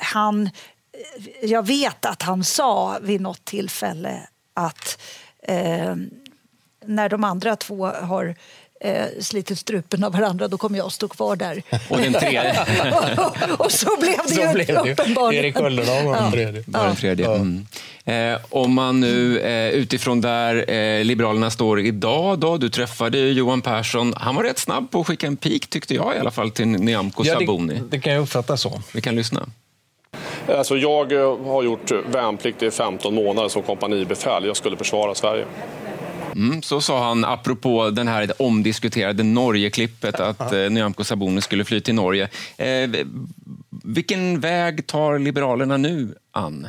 han, 0.01 0.51
jag 1.43 1.67
vet 1.67 2.05
att 2.05 2.23
han 2.23 2.45
sa 2.45 2.99
vid 3.03 3.21
något 3.21 3.45
tillfälle 3.45 4.29
att 4.55 5.01
eh, 5.43 5.97
när 6.85 7.09
de 7.09 7.25
andra 7.25 7.57
två 7.57 7.87
har 7.87 8.35
eh, 8.81 9.05
slitit 9.21 9.59
strupen 9.59 10.05
av 10.05 10.13
varandra 10.13 10.49
då 10.49 10.59
kommer 10.59 10.79
jag 10.79 10.87
att 10.87 10.93
stå 10.93 11.09
kvar 11.09 11.37
där. 11.37 11.63
Och 11.91 11.99
den 11.99 12.13
tredje. 12.13 12.67
och, 13.17 13.61
och 13.65 13.73
så 13.73 13.91
blev 14.01 14.17
det 14.27 14.35
Så 14.35 14.41
ju 14.41 14.53
blev 14.53 14.71
uppenbarligen. 14.93 15.45
Erik 15.45 15.61
Ullenhag 15.61 16.03
var 16.05 16.15
den 16.15 16.25
Ja. 16.25 16.31
tredje. 16.31 16.63
Var 16.67 16.87
den 16.87 16.97
tredje. 16.97 17.27
Mm. 17.27 17.67
Eh, 18.05 18.39
om 18.51 18.75
man 18.75 19.01
nu 19.01 19.39
eh, 19.41 19.69
utifrån 19.71 20.21
där 20.21 20.71
eh, 20.71 21.05
Liberalerna 21.05 21.51
står 21.51 21.81
idag, 21.81 22.39
då, 22.39 22.57
du 22.57 22.69
träffade 22.71 23.19
ju 23.19 23.33
Johan 23.33 23.63
Persson. 23.63 24.15
Han 24.17 24.35
var 24.37 24.43
rätt 24.43 24.59
snabb 24.59 24.91
på 24.91 25.01
att 25.01 25.07
skicka 25.07 25.27
en 25.27 25.37
pik, 25.37 25.71
tyckte 25.71 25.95
jag 25.95 26.17
i 26.17 26.19
alla 26.19 26.31
fall, 26.31 26.51
till 26.51 26.67
Nyamko 26.69 27.25
Ja, 27.27 27.35
Sabuni. 27.35 27.75
det, 27.75 27.81
det 27.91 28.01
kan 28.01 28.13
jag 28.13 28.23
uppfatta 28.23 28.57
så. 28.57 28.83
Vi 28.93 29.01
kan 29.01 29.17
lyssna. 29.17 29.47
Alltså 30.49 30.77
jag 30.77 31.13
eh, 31.13 31.39
har 31.47 31.63
gjort 31.63 31.91
värnplikt 32.13 32.63
i 32.63 32.71
15 32.71 33.15
månader 33.15 33.49
som 33.49 33.63
kompanibefäl. 33.63 34.45
Jag 34.45 34.57
skulle 34.57 34.77
försvara 34.77 35.15
Sverige. 35.15 35.45
Mm, 36.35 36.63
så 36.63 36.81
sa 36.81 37.09
han 37.09 37.25
apropå 37.25 37.91
den 37.91 38.09
här 38.09 38.33
omdiskuterade 38.43 39.23
Norge-klippet 39.23 40.21
att 40.21 40.53
eh, 40.53 40.71
Nyamko 40.71 41.05
Sabuni 41.05 41.41
skulle 41.41 41.65
fly 41.65 41.81
till 41.81 41.95
Norge. 41.95 42.29
Eh, 42.57 42.91
vilken 43.85 44.41
väg 44.41 44.87
tar 44.87 45.19
Liberalerna 45.19 45.77
nu, 45.77 46.15
Ann? 46.39 46.69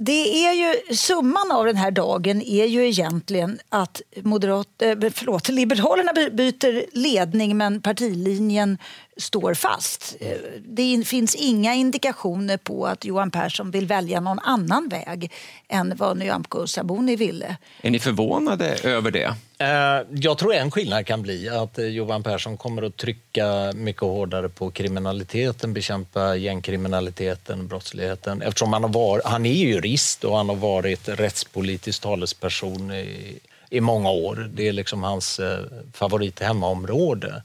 Det 0.00 0.46
är 0.46 0.52
ju, 0.52 0.96
summan 0.96 1.50
av 1.52 1.64
den 1.66 1.76
här 1.76 1.90
dagen 1.90 2.42
är 2.42 2.64
ju 2.66 2.88
egentligen 2.88 3.58
att 3.68 4.02
moderat, 4.22 4.82
eh, 4.82 4.96
förlåt, 5.14 5.48
Liberalerna 5.48 6.12
by- 6.12 6.30
byter 6.30 6.84
ledning 6.98 7.56
men 7.56 7.82
partilinjen 7.82 8.78
står 9.16 9.54
fast. 9.54 10.16
Eh, 10.20 10.28
Det 10.66 10.82
in- 10.82 11.04
finns 11.04 11.34
inga 11.34 11.74
indikationer 11.74 12.56
på 12.56 12.86
att 12.86 13.04
Johan 13.04 13.30
Persson 13.30 13.70
vill 13.70 13.86
välja 13.86 14.20
någon 14.20 14.38
annan 14.38 14.88
väg 14.88 15.32
än 15.68 15.96
vad 15.96 16.16
Nyamko 16.18 16.66
Sabuni 16.66 17.16
ville. 17.16 17.56
Är 17.82 17.90
ni 17.90 17.98
förvånade 17.98 18.76
över 18.84 19.10
det? 19.10 19.34
Eh, 19.60 20.06
jag 20.14 20.38
tror 20.38 20.54
en 20.54 20.70
skillnad 20.70 21.06
kan 21.06 21.22
bli 21.22 21.48
att 21.48 21.78
eh, 21.78 21.84
Johan 21.84 22.22
Persson 22.22 22.56
kommer 22.56 22.82
att 22.82 22.96
trycka 22.96 23.72
mycket 23.74 24.02
hårdare 24.02 24.48
på 24.48 24.70
kriminaliteten, 24.70 25.72
bekämpa 25.72 26.36
gängkriminaliteten, 26.36 27.68
brottsligheten. 27.68 28.42
Eftersom 28.42 28.72
han, 28.72 28.82
har 28.82 28.90
var, 28.90 29.22
han 29.24 29.46
är 29.46 29.52
jurist 29.52 30.24
och 30.24 30.36
han 30.36 30.48
har 30.48 30.56
varit 30.56 31.08
rättspolitisk 31.08 32.02
talesperson 32.02 32.90
i, 32.90 33.38
i 33.70 33.80
många 33.80 34.10
år. 34.10 34.50
Det 34.54 34.68
är 34.68 34.72
liksom 34.72 35.02
hans 35.02 35.40
eh, 35.40 35.58
favorit 35.92 36.40
hemmaområde. 36.40 37.42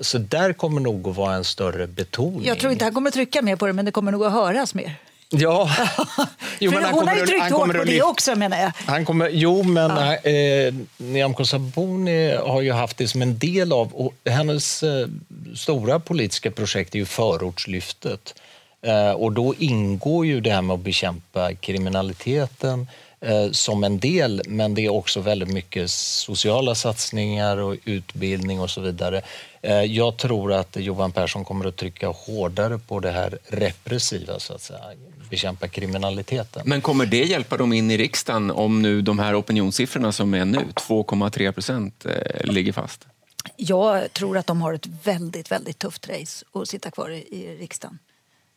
Så 0.00 0.18
där 0.18 0.52
kommer 0.52 0.80
nog 0.80 1.08
att 1.08 1.16
vara 1.16 1.34
en 1.34 1.44
större 1.44 1.86
betoning. 1.86 2.44
Jag 2.44 2.58
tror 2.58 2.72
inte 2.72 2.84
han 2.84 2.94
kommer 2.94 3.10
trycka 3.10 3.42
mer 3.42 3.56
på 3.56 3.66
det 3.66 3.72
men 3.72 3.84
det 3.84 3.90
kommer 3.90 4.12
nog 4.12 4.24
att 4.24 4.32
höras 4.32 4.74
mer. 4.74 4.96
Ja. 5.32 5.70
Jo, 6.58 6.70
men 6.70 6.84
han 6.84 6.94
hon 6.94 7.08
har 7.08 7.16
ju 7.16 7.26
tryckt 7.26 7.50
hårt 7.50 7.76
på 7.76 7.84
det 7.84 8.02
också 8.02 8.34
menar 8.34 8.60
jag. 8.60 8.72
Han 8.86 9.04
kommer, 9.04 9.30
jo, 9.32 9.62
men 9.62 9.90
eh, 10.22 10.74
Nyamko 10.96 11.44
Sabuni 11.44 12.36
har 12.36 12.60
ju 12.60 12.72
haft 12.72 12.96
det 12.96 13.08
som 13.08 13.22
en 13.22 13.38
del 13.38 13.72
av... 13.72 13.92
Och 13.94 14.14
hennes 14.24 14.82
eh, 14.82 15.06
stora 15.54 16.00
politiska 16.00 16.50
projekt 16.50 16.94
är 16.94 16.98
ju 16.98 17.06
Förortslyftet. 17.06 18.34
Eh, 18.86 19.10
och 19.10 19.32
då 19.32 19.54
ingår 19.58 20.26
ju 20.26 20.40
det 20.40 20.50
här 20.50 20.62
med 20.62 20.74
att 20.74 20.80
bekämpa 20.80 21.54
kriminaliteten 21.54 22.86
eh, 23.20 23.50
som 23.50 23.84
en 23.84 23.98
del, 23.98 24.42
men 24.46 24.74
det 24.74 24.84
är 24.84 24.92
också 24.92 25.20
väldigt 25.20 25.48
mycket 25.48 25.90
sociala 25.90 26.74
satsningar 26.74 27.56
och 27.56 27.76
utbildning 27.84 28.60
och 28.60 28.70
så 28.70 28.80
vidare. 28.80 29.22
Eh, 29.62 29.82
jag 29.82 30.16
tror 30.16 30.52
att 30.52 30.76
Johan 30.76 31.12
Persson 31.12 31.44
kommer 31.44 31.64
att 31.66 31.76
trycka 31.76 32.08
hårdare 32.08 32.78
på 32.78 33.00
det 33.00 33.10
här 33.10 33.38
repressiva, 33.48 34.38
så 34.38 34.54
att 34.54 34.62
säga, 34.62 34.80
bekämpa 35.32 35.68
kriminaliteten. 35.68 36.62
Men 36.64 36.80
kommer 36.80 37.06
det 37.06 37.24
hjälpa 37.24 37.56
dem 37.56 37.72
in 37.72 37.90
i 37.90 37.96
riksdagen 37.96 38.50
om 38.50 38.82
nu 38.82 39.02
de 39.02 39.18
här 39.18 39.40
opinionssiffrorna 39.40 40.12
som 40.12 40.34
är 40.34 40.44
nu, 40.44 40.58
2,3 40.58 41.52
procent, 41.52 42.06
eh, 42.06 42.44
ligger 42.52 42.72
fast? 42.72 43.06
Jag 43.56 44.12
tror 44.12 44.38
att 44.38 44.46
de 44.46 44.62
har 44.62 44.74
ett 44.74 44.86
väldigt, 45.04 45.52
väldigt 45.52 45.78
tufft 45.78 46.08
race 46.08 46.44
att 46.52 46.68
sitta 46.68 46.90
kvar 46.90 47.10
i, 47.10 47.56
riksdagen 47.60 47.98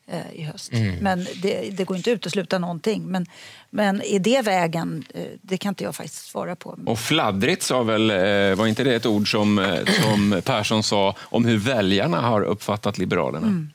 eh, 0.08 0.34
i 0.34 0.44
höst. 0.44 0.74
Mm. 0.74 0.96
Men 0.96 1.28
det, 1.42 1.70
det 1.78 1.84
går 1.84 1.98
inte 1.98 2.12
att 2.12 2.16
utesluta 2.16 2.60
någonting. 2.60 3.06
Men, 3.06 3.26
men 3.70 4.02
är 4.02 4.20
det 4.20 4.42
vägen? 4.42 5.04
Eh, 5.14 5.24
det 5.42 5.58
kan 5.58 5.70
inte 5.70 5.84
jag 5.84 5.96
faktiskt 5.96 6.28
svara 6.28 6.56
på. 6.56 6.80
Och 6.86 7.00
fladdrigt 7.00 7.64
sa 7.64 7.84
väl, 7.84 8.12
var 8.56 8.68
inte 8.68 8.84
det 8.84 8.96
ett 8.96 9.06
ord 9.06 9.32
som, 9.32 9.78
som 10.02 10.42
Persson 10.46 10.84
sa 10.84 11.16
om 11.20 11.46
hur 11.46 11.58
väljarna 11.58 12.22
har 12.22 12.42
uppfattat 12.42 12.98
Liberalerna? 12.98 13.48
Mm. 13.48 13.72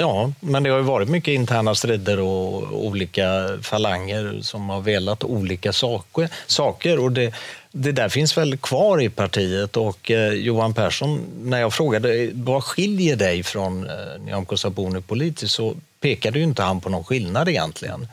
Ja, 0.00 0.32
men 0.40 0.62
det 0.62 0.70
har 0.70 0.78
ju 0.78 0.84
varit 0.84 1.08
mycket 1.08 1.32
interna 1.32 1.74
strider 1.74 2.20
och 2.20 2.86
olika 2.86 3.58
falanger 3.62 4.38
som 4.42 4.68
har 4.68 4.80
velat 4.80 5.24
olika 5.24 5.72
saker. 5.72 6.28
saker 6.46 6.98
och 6.98 7.12
det, 7.12 7.34
det 7.72 7.92
där 7.92 8.08
finns 8.08 8.38
väl 8.38 8.56
kvar 8.56 9.02
i 9.02 9.08
partiet. 9.08 9.76
Och 9.76 10.10
eh, 10.10 10.32
Johan 10.32 10.74
Persson, 10.74 11.20
när 11.42 11.60
jag 11.60 11.74
frågade 11.74 12.30
vad 12.32 12.64
skiljer 12.64 13.16
dig 13.16 13.42
från 13.42 13.90
eh, 13.90 13.94
Nyamko 14.20 14.56
Sabuni 14.56 15.00
politiskt 15.00 15.54
så 15.54 15.74
pekade 16.00 16.38
ju 16.38 16.44
inte 16.44 16.62
han 16.62 16.80
på 16.80 16.88
någon 16.88 17.04
skillnad 17.04 17.48
egentligen. 17.48 18.08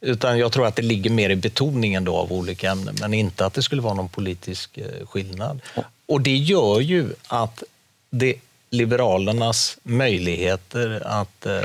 Utan 0.00 0.38
jag 0.38 0.52
tror 0.52 0.66
att 0.66 0.76
det 0.76 0.82
ligger 0.82 1.10
mer 1.10 1.30
i 1.30 1.36
betoningen 1.36 2.04
då 2.04 2.16
av 2.16 2.32
olika 2.32 2.70
ämnen, 2.70 2.96
men 3.00 3.14
inte 3.14 3.46
att 3.46 3.54
det 3.54 3.62
skulle 3.62 3.82
vara 3.82 3.94
någon 3.94 4.08
politisk 4.08 4.78
eh, 4.78 5.06
skillnad. 5.06 5.60
Och 6.06 6.20
det 6.20 6.36
gör 6.36 6.80
ju 6.80 7.08
att 7.26 7.62
det 8.10 8.34
Liberalernas 8.72 9.78
möjligheter 9.82 11.02
att 11.06 11.46
eh, 11.46 11.60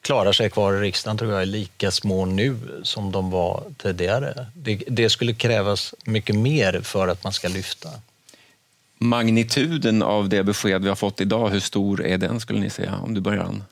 klara 0.00 0.32
sig 0.32 0.50
kvar 0.50 0.72
i 0.72 0.80
riksdagen 0.80 1.18
tror 1.18 1.32
jag 1.32 1.42
är 1.42 1.46
lika 1.46 1.90
små 1.90 2.24
nu 2.24 2.56
som 2.82 3.12
de 3.12 3.30
var 3.30 3.64
tidigare. 3.78 4.46
Det, 4.54 4.82
det 4.86 5.10
skulle 5.10 5.34
krävas 5.34 5.94
mycket 6.04 6.36
mer 6.36 6.80
för 6.80 7.08
att 7.08 7.24
man 7.24 7.32
ska 7.32 7.48
lyfta. 7.48 7.88
Magnituden 8.98 10.02
av 10.02 10.28
det 10.28 10.42
besked 10.42 10.82
vi 10.82 10.88
har 10.88 10.96
fått 10.96 11.20
idag, 11.20 11.48
hur 11.48 11.60
stor 11.60 12.04
är 12.06 12.18
den 12.18 12.40
skulle 12.40 12.60
ni 12.60 12.70
säga? 12.70 12.94
Om 13.02 13.14
du 13.14 13.20
börjar 13.20 13.44
Ann. 13.44 13.62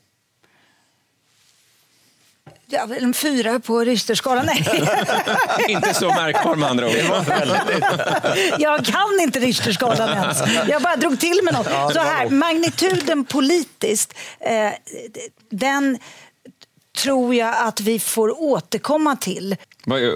Ja, 2.67 2.85
väl 2.85 3.03
en 3.03 3.13
fyra 3.13 3.59
på 3.59 3.79
Richterskalan? 3.79 4.45
Nej. 4.45 4.89
Inte 5.67 5.93
så 5.93 6.07
märkbar 6.09 6.55
med 6.55 6.69
andra 6.69 6.87
ord. 6.87 6.93
jag 8.59 8.85
kan 8.85 9.19
inte 9.21 9.39
Richterskalan 9.39 10.09
ens. 10.09 10.37
Jag 10.67 10.81
bara 10.81 10.95
drog 10.95 11.19
till 11.19 11.39
med 11.43 11.53
något. 11.53 11.67
Ja, 11.69 11.89
Så 11.93 11.99
här, 11.99 12.29
magnituden 12.29 13.25
politiskt, 13.25 14.13
eh, 14.39 14.71
den 15.49 15.97
tror 16.97 17.35
jag 17.35 17.55
att 17.57 17.81
vi 17.81 17.99
får 17.99 18.41
återkomma 18.41 19.15
till. 19.15 19.55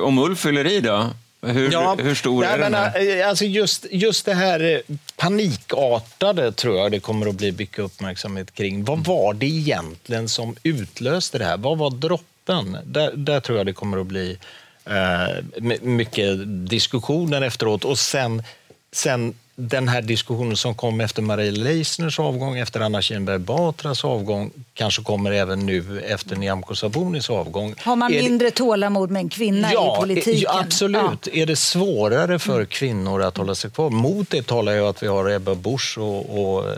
Om 0.03 0.17
Ulf 0.19 0.39
fyller 0.39 0.67
i 0.67 0.81
då? 0.81 1.09
Hur, 1.41 2.03
hur 2.03 2.15
stor 2.15 2.41
nej, 2.41 2.51
är 2.51 2.57
den? 2.57 2.73
här? 2.73 3.19
eh, 3.19 3.29
alltså 3.29 3.45
just, 3.45 3.85
just 3.91 4.25
det 4.25 4.33
här 4.33 4.59
eh, 4.59 4.95
panikartade 5.15 6.51
tror 6.51 6.77
jag 6.77 6.91
det 6.91 6.99
kommer 6.99 7.27
att 7.27 7.35
bli 7.35 7.51
mycket 7.51 7.79
uppmärksamhet 7.79 8.53
kring. 8.53 8.83
Vad 8.83 9.05
var 9.05 9.33
det 9.33 9.45
egentligen 9.45 10.29
som 10.29 10.55
utlöste 10.63 11.37
det 11.37 11.45
här? 11.45 11.57
Vad 11.57 11.77
var 11.77 11.89
droppen? 11.91 12.77
Där, 12.85 13.11
där 13.15 13.39
tror 13.39 13.57
jag 13.57 13.65
det 13.65 13.73
kommer 13.73 13.97
att 13.97 14.07
bli 14.07 14.37
eh, 14.85 15.43
my- 15.57 15.79
mycket 15.81 16.37
diskussioner 16.69 17.41
efteråt. 17.41 17.85
Och 17.85 17.99
sen, 17.99 18.43
sen 18.91 19.33
den 19.59 19.87
här 19.87 20.01
diskussionen 20.01 20.57
som 20.57 20.75
kom 20.75 21.01
efter 21.01 21.21
Maria 21.21 21.51
Leissners 21.51 22.19
avgång, 22.19 22.57
efter 22.57 22.79
Anna 22.79 23.01
Kinberg 23.01 23.39
Batras 23.39 24.05
avgång, 24.05 24.51
kanske 24.73 25.03
kommer 25.03 25.31
även 25.31 25.65
nu 25.65 26.01
efter 26.01 26.35
Nyamko 26.35 26.75
Sabunis 26.75 27.29
avgång. 27.29 27.75
Har 27.79 27.95
man 27.95 28.13
Är 28.13 28.17
det- 28.17 28.23
mindre 28.23 28.51
tålamod 28.51 29.11
med 29.11 29.19
en 29.19 29.29
kvinna 29.29 29.73
ja, 29.73 29.95
i 29.95 29.99
politiken? 29.99 30.41
Ja, 30.41 30.59
absolut. 30.59 31.27
Är 31.27 31.45
det 31.45 31.55
svårare 31.55 32.39
för 32.39 32.65
kvinnor 32.65 33.21
att 33.21 33.37
hålla 33.37 33.55
sig 33.55 33.71
kvar? 33.71 33.89
Mot 33.89 34.29
det 34.29 34.47
talar 34.47 34.71
jag 34.71 34.87
att 34.87 35.03
vi 35.03 35.07
har 35.07 35.29
Ebba 35.29 35.55
Busch 35.55 35.97
och, 35.97 36.39
och 36.39 36.69
eh, 36.69 36.75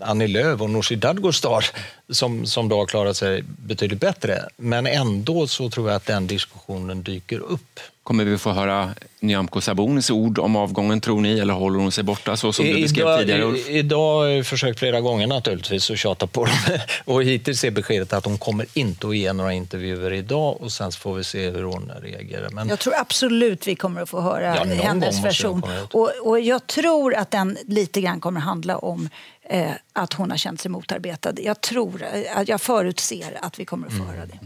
Annie 0.00 0.26
Lööf 0.28 0.60
och 0.60 0.70
Nooshi 0.70 0.96
Dadgostar 0.96 1.64
som, 2.10 2.46
som 2.46 2.68
då 2.68 2.76
har 2.76 2.86
klarat 2.86 3.16
sig 3.16 3.42
betydligt 3.42 4.00
bättre. 4.00 4.48
Men 4.56 4.86
ändå 4.86 5.46
så 5.46 5.70
tror 5.70 5.88
jag 5.88 5.96
att 5.96 6.06
den 6.06 6.26
diskussionen 6.26 7.02
dyker 7.02 7.38
upp. 7.38 7.80
Kommer 8.02 8.24
vi 8.24 8.38
få 8.38 8.52
höra 8.52 8.90
Nyamko 9.20 9.60
Sabunis 9.60 10.10
ord 10.10 10.38
om 10.38 10.56
avgången, 10.56 11.00
tror 11.00 11.20
ni? 11.20 11.38
Eller 11.38 11.54
håller 11.54 11.78
hon 11.78 11.92
sig 11.92 12.04
borta 12.04 12.36
så 12.36 12.52
som 12.52 12.66
du 12.66 12.82
beskrev 12.82 13.18
tidigare, 13.18 13.44
Ulf? 13.44 13.68
I, 13.68 13.78
idag 13.78 14.18
har 14.18 14.26
jag 14.26 14.46
försökt 14.46 14.78
flera 14.78 15.00
gånger 15.00 15.26
naturligtvis 15.26 15.90
att 15.90 15.98
tjata 15.98 16.26
på 16.26 16.44
dem. 16.44 16.78
och 17.04 17.22
hittills 17.22 17.64
är 17.64 17.70
beskedet 17.70 18.12
att 18.12 18.24
hon 18.24 18.38
kommer 18.38 18.66
inte 18.74 19.08
att 19.08 19.16
ge 19.16 19.32
några 19.32 19.52
intervjuer 19.52 20.12
idag 20.12 20.62
och 20.62 20.72
sen 20.72 20.92
får 20.92 21.14
vi 21.14 21.24
se 21.24 21.50
hur 21.50 21.62
hon 21.62 21.92
reagerar. 22.02 22.50
Men... 22.50 22.68
Jag 22.68 22.78
tror 22.78 22.94
absolut 22.96 23.66
vi 23.66 23.76
kommer 23.76 24.02
att 24.02 24.08
få 24.08 24.20
höra 24.20 24.56
ja, 24.56 24.64
hennes 24.64 25.24
version. 25.24 25.62
Och, 25.92 26.10
och 26.22 26.40
jag 26.40 26.66
tror 26.66 27.14
att 27.14 27.30
den 27.30 27.56
lite 27.66 28.00
grann 28.00 28.20
kommer 28.20 28.40
handla 28.40 28.78
om 28.78 29.08
eh, 29.50 29.70
att 29.92 30.12
hon 30.12 30.30
har 30.30 30.38
känt 30.38 30.60
sig 30.60 30.70
motarbetad. 30.70 31.32
Jag 31.36 31.60
tror, 31.60 32.04
att 32.34 32.48
jag 32.48 32.60
förutser 32.60 33.38
att 33.42 33.60
vi 33.60 33.64
kommer 33.64 33.86
att 33.86 33.92
få 33.92 34.02
mm. 34.02 34.14
höra 34.14 34.26
det. 34.26 34.38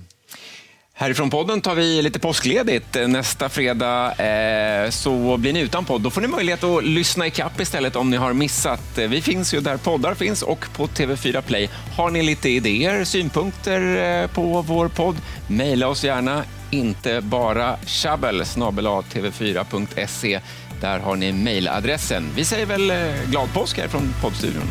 Härifrån 0.96 1.30
podden 1.30 1.60
tar 1.60 1.74
vi 1.74 2.02
lite 2.02 2.18
påskledigt. 2.18 2.96
Nästa 3.06 3.48
fredag 3.48 4.12
eh, 4.12 4.90
så 4.90 5.36
blir 5.36 5.52
ni 5.52 5.60
utan 5.60 5.84
podd. 5.84 6.00
Då 6.00 6.10
får 6.10 6.20
ni 6.20 6.26
möjlighet 6.28 6.64
att 6.64 6.84
lyssna 6.84 7.26
i 7.26 7.30
kapp 7.30 7.60
istället 7.60 7.96
om 7.96 8.10
ni 8.10 8.16
har 8.16 8.32
missat. 8.32 8.98
Vi 8.98 9.22
finns 9.22 9.54
ju 9.54 9.60
där 9.60 9.76
poddar 9.76 10.14
finns 10.14 10.42
och 10.42 10.66
på 10.76 10.86
TV4 10.86 11.40
Play. 11.40 11.70
Har 11.96 12.10
ni 12.10 12.22
lite 12.22 12.48
idéer, 12.48 13.04
synpunkter 13.04 13.96
eh, 14.22 14.30
på 14.30 14.62
vår 14.62 14.88
podd? 14.88 15.16
Mejla 15.48 15.88
oss 15.88 16.04
gärna. 16.04 16.44
Inte 16.70 17.20
bara 17.20 17.76
tjabbel 17.86 18.42
tv4.se. 18.42 20.40
Där 20.80 20.98
har 20.98 21.16
ni 21.16 21.32
mejladressen. 21.32 22.30
Vi 22.36 22.44
säger 22.44 22.66
väl 22.66 22.90
eh, 22.90 22.96
glad 23.30 23.52
påsk 23.52 23.78
här 23.78 23.88
från 23.88 24.14
poddstudion. 24.20 24.70